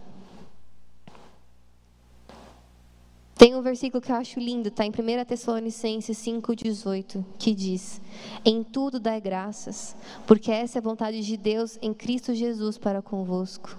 Tem 3.45 3.53
um 3.53 3.61
versículo 3.61 4.01
que 4.01 4.11
eu 4.11 4.15
acho 4.15 4.39
lindo, 4.39 4.69
está 4.69 4.83
em 4.83 4.89
1 4.89 5.23
Tessalonicenses 5.23 6.17
5,18, 6.17 7.23
que 7.37 7.53
diz: 7.53 8.01
Em 8.43 8.63
tudo 8.63 8.99
dai 8.99 9.21
graças, 9.21 9.95
porque 10.25 10.51
essa 10.51 10.79
é 10.79 10.81
a 10.81 10.81
vontade 10.81 11.21
de 11.21 11.37
Deus 11.37 11.77
em 11.79 11.93
Cristo 11.93 12.33
Jesus 12.33 12.79
para 12.79 13.03
convosco. 13.03 13.77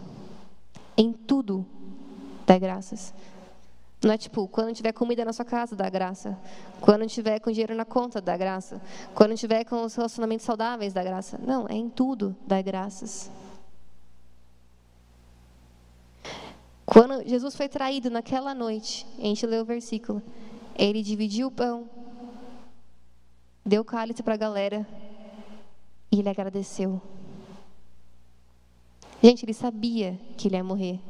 Em 0.97 1.13
tudo 1.13 1.67
dai 2.47 2.61
graças. 2.61 3.13
Não 4.05 4.13
é 4.13 4.17
tipo, 4.17 4.47
quando 4.47 4.73
tiver 4.73 4.93
comida 4.93 5.25
na 5.25 5.33
sua 5.33 5.45
casa, 5.45 5.75
dá 5.75 5.91
graça. 5.91 6.39
Quando 6.81 7.05
tiver 7.09 7.41
com 7.41 7.51
dinheiro 7.51 7.75
na 7.75 7.85
conta, 7.85 8.21
dá 8.21 8.37
graça. 8.37 8.81
Quando 9.17 9.35
tiver 9.35 9.65
com 9.65 9.83
os 9.83 9.97
relacionamentos 9.97 10.47
saudáveis, 10.47 10.93
dá 10.93 11.03
graça. 11.03 11.41
Não, 11.45 11.67
é 11.69 11.75
em 11.75 11.89
tudo, 11.89 12.37
dá 12.47 12.63
graças. 12.63 13.33
Quando 16.87 17.29
Jesus 17.29 17.57
foi 17.57 17.69
traído 17.69 18.09
naquela 18.09 18.55
noite, 18.55 19.05
a 19.19 19.23
gente 19.23 19.45
leu 19.45 19.63
o 19.63 19.67
versículo, 19.67 20.23
ele 20.79 21.03
dividiu 21.03 21.49
o 21.49 21.51
pão, 21.51 21.91
deu 23.65 23.85
cálice 23.85 24.23
para 24.23 24.35
a 24.35 24.37
galera 24.37 24.87
e 26.13 26.21
ele 26.21 26.29
agradeceu. 26.29 27.03
Gente, 29.21 29.45
ele 29.45 29.53
sabia 29.53 30.17
que 30.37 30.47
ele 30.47 30.57
ia 30.57 30.63
morrer. 30.63 31.01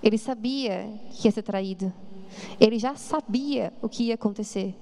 Ele 0.00 0.16
sabia 0.16 0.88
que 1.10 1.26
ia 1.26 1.32
ser 1.32 1.42
traído. 1.42 1.92
Ele 2.60 2.78
já 2.78 2.94
sabia 2.94 3.72
o 3.82 3.88
que 3.88 4.04
ia 4.04 4.14
acontecer. 4.14 4.76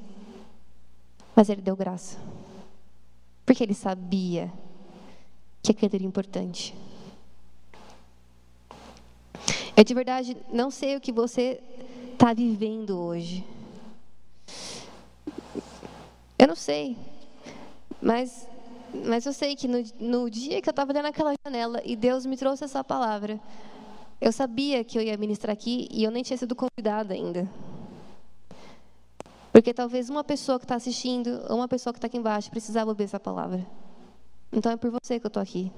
Mas 1.35 1.49
ele 1.49 1.63
deu 1.63 1.75
graça. 1.75 2.19
Porque 3.47 3.63
ele 3.63 3.73
sabia 3.73 4.53
que 5.63 5.71
aquilo 5.71 5.95
era 5.95 6.05
importante. 6.05 6.75
Eu 9.79 9.85
de 9.85 9.95
verdade 9.95 10.37
não 10.53 10.73
sei 10.73 10.97
o 10.97 11.01
que 11.01 11.13
você 11.13 11.63
está 12.13 12.33
vivendo 12.33 12.99
hoje. 12.99 13.47
Eu 16.37 16.49
não 16.49 16.57
sei. 16.57 16.97
Mas, 18.03 18.49
mas 19.07 19.25
eu 19.25 19.33
sei 19.33 19.55
que 19.55 19.69
no, 19.69 19.79
no 20.01 20.29
dia 20.29 20.61
que 20.61 20.69
eu 20.69 20.73
estava 20.73 20.91
olhando 20.91 21.07
aquela 21.07 21.33
janela 21.47 21.81
e 21.85 21.95
Deus 21.95 22.27
me 22.27 22.37
trouxe 22.37 22.65
essa 22.65 22.83
palavra, 22.83 23.39
eu 24.21 24.33
sabia 24.33 24.83
que 24.83 24.99
eu 24.99 25.03
ia 25.03 25.17
ministrar 25.17 25.53
aqui 25.53 25.87
e 25.93 26.03
eu 26.03 26.11
nem 26.11 26.25
tinha 26.25 26.37
sido 26.37 26.57
convidada 26.57 27.15
ainda. 27.15 27.49
Porque 29.53 29.73
talvez 29.73 30.11
uma 30.11 30.25
pessoa 30.25 30.59
que 30.59 30.65
está 30.65 30.75
assistindo, 30.75 31.41
ou 31.49 31.55
uma 31.55 31.69
pessoa 31.69 31.93
que 31.93 31.99
está 31.99 32.09
aqui 32.09 32.17
embaixo, 32.17 32.51
precisava 32.51 32.91
ouvir 32.91 33.05
essa 33.05 33.21
palavra. 33.21 33.65
Então 34.53 34.73
é 34.73 34.77
por 34.77 34.91
você 34.91 35.21
que 35.21 35.27
eu 35.27 35.29
estou 35.29 35.41
aqui. 35.41 35.71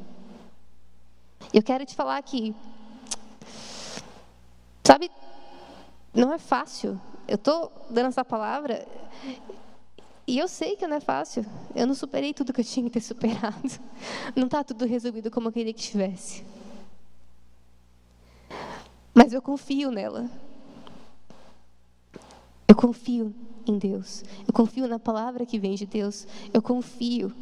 Eu 1.52 1.62
quero 1.62 1.84
te 1.84 1.94
falar 1.94 2.22
que 2.22 2.54
Sabe, 4.90 5.09
não 6.12 6.35
é 6.35 6.38
fácil. 6.38 7.00
Eu 7.29 7.37
estou 7.37 7.70
dando 7.88 8.09
essa 8.09 8.24
palavra 8.24 8.85
e 10.26 10.37
eu 10.37 10.48
sei 10.48 10.74
que 10.74 10.85
não 10.85 10.96
é 10.96 11.00
fácil. 11.00 11.46
Eu 11.76 11.87
não 11.87 11.94
superei 11.94 12.35
tudo 12.35 12.53
que 12.53 12.61
eu 12.61 12.64
tinha 12.64 12.85
que 12.87 12.90
ter 12.90 13.00
superado. 13.00 13.70
Não 14.35 14.46
está 14.46 14.64
tudo 14.64 14.85
resolvido 14.85 15.31
como 15.31 15.46
eu 15.46 15.53
queria 15.53 15.72
que 15.72 15.79
estivesse. 15.81 16.44
Mas 19.14 19.33
eu 19.33 19.40
confio 19.40 19.92
nela. 19.92 20.29
Eu 22.66 22.74
confio 22.74 23.33
em 23.66 23.79
Deus. 23.79 24.24
Eu 24.46 24.53
confio 24.53 24.88
na 24.88 24.98
palavra 24.98 25.46
que 25.46 25.59
vem 25.59 25.76
de 25.76 25.87
Deus. 25.87 26.26
Eu 26.53 26.61
confio 26.61 27.33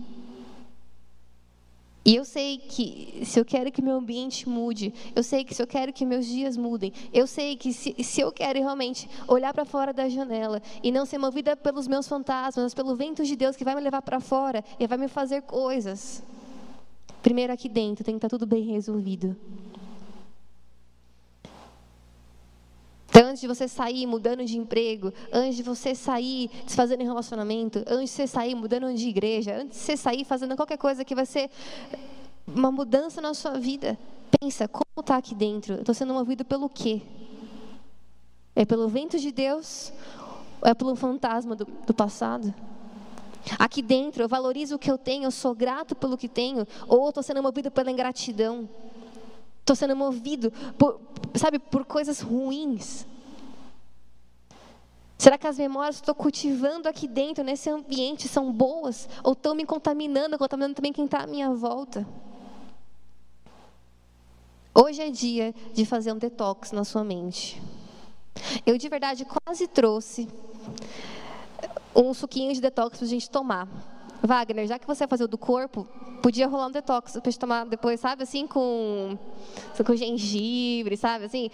e 2.09 2.17
eu 2.17 2.25
sei 2.25 2.57
que 2.57 3.21
se 3.23 3.39
eu 3.39 3.45
quero 3.45 3.71
que 3.71 3.83
meu 3.83 3.97
ambiente 3.97 4.49
mude, 4.49 4.95
eu 5.15 5.23
sei 5.23 5.45
que 5.45 5.55
se 5.55 5.61
eu 5.61 5.67
quero 5.67 5.93
que 5.93 6.07
meus 6.07 6.25
dias 6.25 6.57
mudem, 6.57 6.91
eu 7.13 7.27
sei 7.27 7.55
que 7.55 7.71
se, 7.71 7.95
se 8.03 8.23
eu 8.23 8.33
quero 8.33 8.59
realmente 8.59 9.07
olhar 9.27 9.53
para 9.53 9.67
fora 9.67 9.93
da 9.93 10.09
janela 10.09 10.63
e 10.83 10.91
não 10.91 11.05
ser 11.05 11.19
movida 11.19 11.55
pelos 11.55 11.87
meus 11.87 12.09
fantasmas, 12.09 12.65
mas 12.65 12.73
pelo 12.73 12.97
vento 12.97 13.23
de 13.27 13.37
Deus 13.37 13.57
que 13.57 13.63
vai 13.63 13.75
me 13.75 13.83
levar 13.83 14.01
para 14.01 14.21
fora 14.21 14.65
e 14.81 14.87
vai 14.87 14.97
me 14.97 15.07
fazer 15.07 15.43
coisas. 15.43 16.23
Primeiro 17.23 17.53
aqui 17.53 17.69
dentro 17.69 18.03
tem 18.03 18.15
que 18.15 18.25
estar 18.25 18.31
tá 18.31 18.39
tudo 18.39 18.47
bem 18.47 18.63
resolvido. 18.63 19.37
Então, 23.19 23.31
antes 23.31 23.41
de 23.41 23.49
você 23.49 23.67
sair 23.67 24.07
mudando 24.07 24.45
de 24.45 24.57
emprego, 24.57 25.13
antes 25.33 25.57
de 25.57 25.63
você 25.65 25.93
sair 25.93 26.49
desfazendo 26.65 27.03
relacionamento, 27.03 27.81
antes 27.81 28.11
de 28.11 28.11
você 28.11 28.27
sair 28.29 28.55
mudando 28.55 28.95
de 28.95 29.09
igreja, 29.09 29.57
antes 29.57 29.77
de 29.77 29.85
você 29.85 29.97
sair 29.97 30.25
fazendo 30.25 30.55
qualquer 30.55 30.79
coisa 30.79 31.05
que 31.05 31.17
vai 31.17 31.27
ser 31.27 31.51
uma 32.47 32.71
mudança 32.71 33.21
na 33.21 33.35
sua 33.35 33.59
vida, 33.59 33.99
pensa, 34.39 34.69
como 34.69 34.85
está 35.01 35.17
aqui 35.17 35.35
dentro? 35.35 35.81
Estou 35.81 35.93
sendo 35.93 36.15
movido 36.15 36.45
pelo 36.45 36.69
quê? 36.69 37.03
É 38.55 38.65
pelo 38.65 38.87
vento 38.87 39.19
de 39.19 39.33
Deus 39.33 39.93
ou 40.63 40.69
é 40.69 40.73
pelo 40.75 40.95
fantasma 40.95 41.57
do, 41.57 41.65
do 41.65 41.93
passado? 41.93 42.55
Aqui 43.59 43.83
dentro, 43.83 44.23
eu 44.23 44.29
valorizo 44.29 44.77
o 44.77 44.79
que 44.79 44.93
eu 44.93 44.97
tenho, 44.97 45.25
eu 45.25 45.33
sou 45.33 45.57
grato 45.57 45.97
pelo 45.97 46.17
que 46.17 46.29
tenho, 46.29 46.65
ou 46.87 47.09
estou 47.09 47.25
sendo 47.25 47.43
movido 47.43 47.69
pela 47.69 47.91
ingratidão? 47.91 48.69
Estou 49.69 49.77
sendo 49.77 49.95
movido 49.95 50.51
por, 50.79 50.99
sabe, 51.35 51.59
por 51.59 51.85
coisas 51.85 52.23
ruins. 52.23 53.07
Será 55.19 55.37
que 55.37 55.47
as 55.47 55.59
memórias 55.59 55.97
que 55.97 56.03
estou 56.05 56.15
cultivando 56.15 56.89
aqui 56.89 57.07
dentro, 57.07 57.45
nesse 57.45 57.69
ambiente, 57.69 58.29
são 58.29 58.51
boas? 58.51 59.07
Ou 59.23 59.35
estão 59.35 59.55
me 59.55 59.67
contaminando, 59.67 60.39
contaminando 60.39 60.77
também 60.77 60.91
quem 60.91 61.05
está 61.05 61.25
à 61.25 61.27
minha 61.27 61.53
volta? 61.53 62.09
Hoje 64.75 65.03
é 65.03 65.11
dia 65.11 65.55
de 65.75 65.85
fazer 65.85 66.15
um 66.15 66.19
detox 66.19 66.73
na 66.73 66.83
sua 66.83 67.05
mente. 67.05 67.61
Eu, 68.65 68.79
de 68.79 68.89
verdade, 68.89 69.27
quase 69.27 69.69
trouxe 69.69 70.31
um 71.95 72.15
suquinho 72.15 72.55
de 72.55 72.61
detox 72.63 72.97
para 72.97 73.07
a 73.07 73.11
gente 73.11 73.29
tomar. 73.29 73.69
Wagner, 74.23 74.67
já 74.67 74.79
que 74.79 74.87
você 74.87 75.01
vai 75.01 75.09
fazer 75.09 75.25
o 75.25 75.29
do 75.29 75.37
corpo, 75.37 75.87
podia 76.23 76.47
rolar 76.47 76.67
um 76.67 76.71
detox 76.71 77.13
para 77.13 77.31
gente 77.31 77.39
tomar 77.39 77.65
depois, 77.67 78.01
sabe? 78.01 78.23
Assim, 78.23 78.47
com, 78.47 79.17
com 79.85 79.97
gengibre, 79.97 80.97
sabe? 80.97 81.25
Assim, 81.25 81.51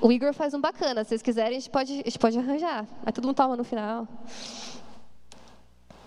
o 0.00 0.12
Igor 0.12 0.32
faz 0.32 0.54
um 0.54 0.60
bacana. 0.60 1.04
Se 1.04 1.10
vocês 1.10 1.22
quiserem, 1.22 1.56
a 1.56 1.60
gente 1.60 1.70
pode, 1.70 1.92
a 1.92 1.96
gente 1.96 2.18
pode 2.18 2.38
arranjar. 2.38 2.86
Aí 3.04 3.12
todo 3.12 3.26
mundo 3.26 3.36
toma 3.36 3.56
no 3.56 3.64
final. 3.64 4.06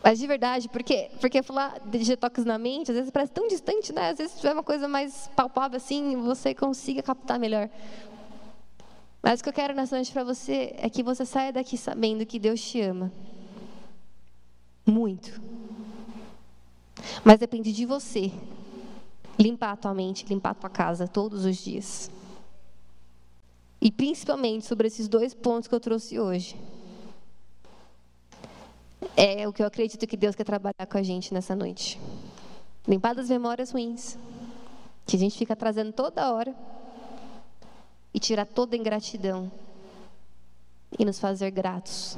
Mas 0.04 0.20
de 0.20 0.28
verdade, 0.28 0.70
porque, 0.70 1.10
porque 1.20 1.42
falar 1.42 1.80
de 1.80 1.98
detox 1.98 2.46
na 2.46 2.60
mente, 2.60 2.92
às 2.92 2.98
vezes 2.98 3.12
parece 3.12 3.32
tão 3.32 3.48
distante, 3.48 3.92
né? 3.92 4.12
Às 4.12 4.18
vezes 4.20 4.36
tiver 4.36 4.54
uma 4.54 4.62
coisa 4.62 4.88
mais 4.88 5.28
palpável 5.36 5.78
assim, 5.78 6.16
você 6.18 6.54
consiga 6.54 7.02
captar 7.02 7.40
melhor. 7.40 7.70
Mas 9.22 9.40
o 9.40 9.44
que 9.44 9.50
eu 9.50 9.54
quero 9.54 9.74
nessa 9.74 9.96
noite 9.96 10.12
para 10.12 10.24
você 10.24 10.76
é 10.78 10.88
que 10.92 11.02
você 11.02 11.26
saia 11.26 11.52
daqui 11.52 11.76
sabendo 11.76 12.24
que 12.24 12.38
Deus 12.38 12.62
te 12.62 12.80
ama. 12.82 13.12
Muito. 14.86 15.42
Mas 17.24 17.40
depende 17.40 17.72
de 17.72 17.86
você 17.86 18.32
limpar 19.38 19.72
a 19.72 19.76
tua 19.76 19.94
mente, 19.94 20.26
limpar 20.28 20.52
a 20.52 20.56
tua 20.56 20.70
casa 20.70 21.08
todos 21.08 21.46
os 21.46 21.58
dias. 21.58 22.10
E 23.82 23.92
principalmente 23.92 24.66
sobre 24.66 24.88
esses 24.88 25.08
dois 25.08 25.34
pontos 25.34 25.68
que 25.68 25.76
eu 25.76 25.80
trouxe 25.80 26.20
hoje. 26.20 26.56
É 29.16 29.48
o 29.48 29.54
que 29.54 29.62
eu 29.62 29.68
acredito 29.68 30.08
que 30.08 30.18
Deus 30.18 30.36
quer 30.36 30.44
trabalhar 30.44 30.86
com 30.90 30.98
a 30.98 31.04
gente 31.04 31.34
nessa 31.34 31.56
noite. 31.56 32.00
Limpar 32.88 33.14
das 33.14 33.30
memórias 33.30 33.72
ruins, 33.72 34.18
que 35.06 35.16
a 35.16 35.20
gente 35.20 35.38
fica 35.38 35.56
trazendo 35.56 35.94
toda 35.94 36.34
hora, 36.34 36.56
e 38.16 38.20
tirar 38.20 38.46
toda 38.46 38.78
ingratidão 38.78 39.52
e 40.98 41.04
nos 41.04 41.20
fazer 41.20 41.52
gratos. 41.52 42.18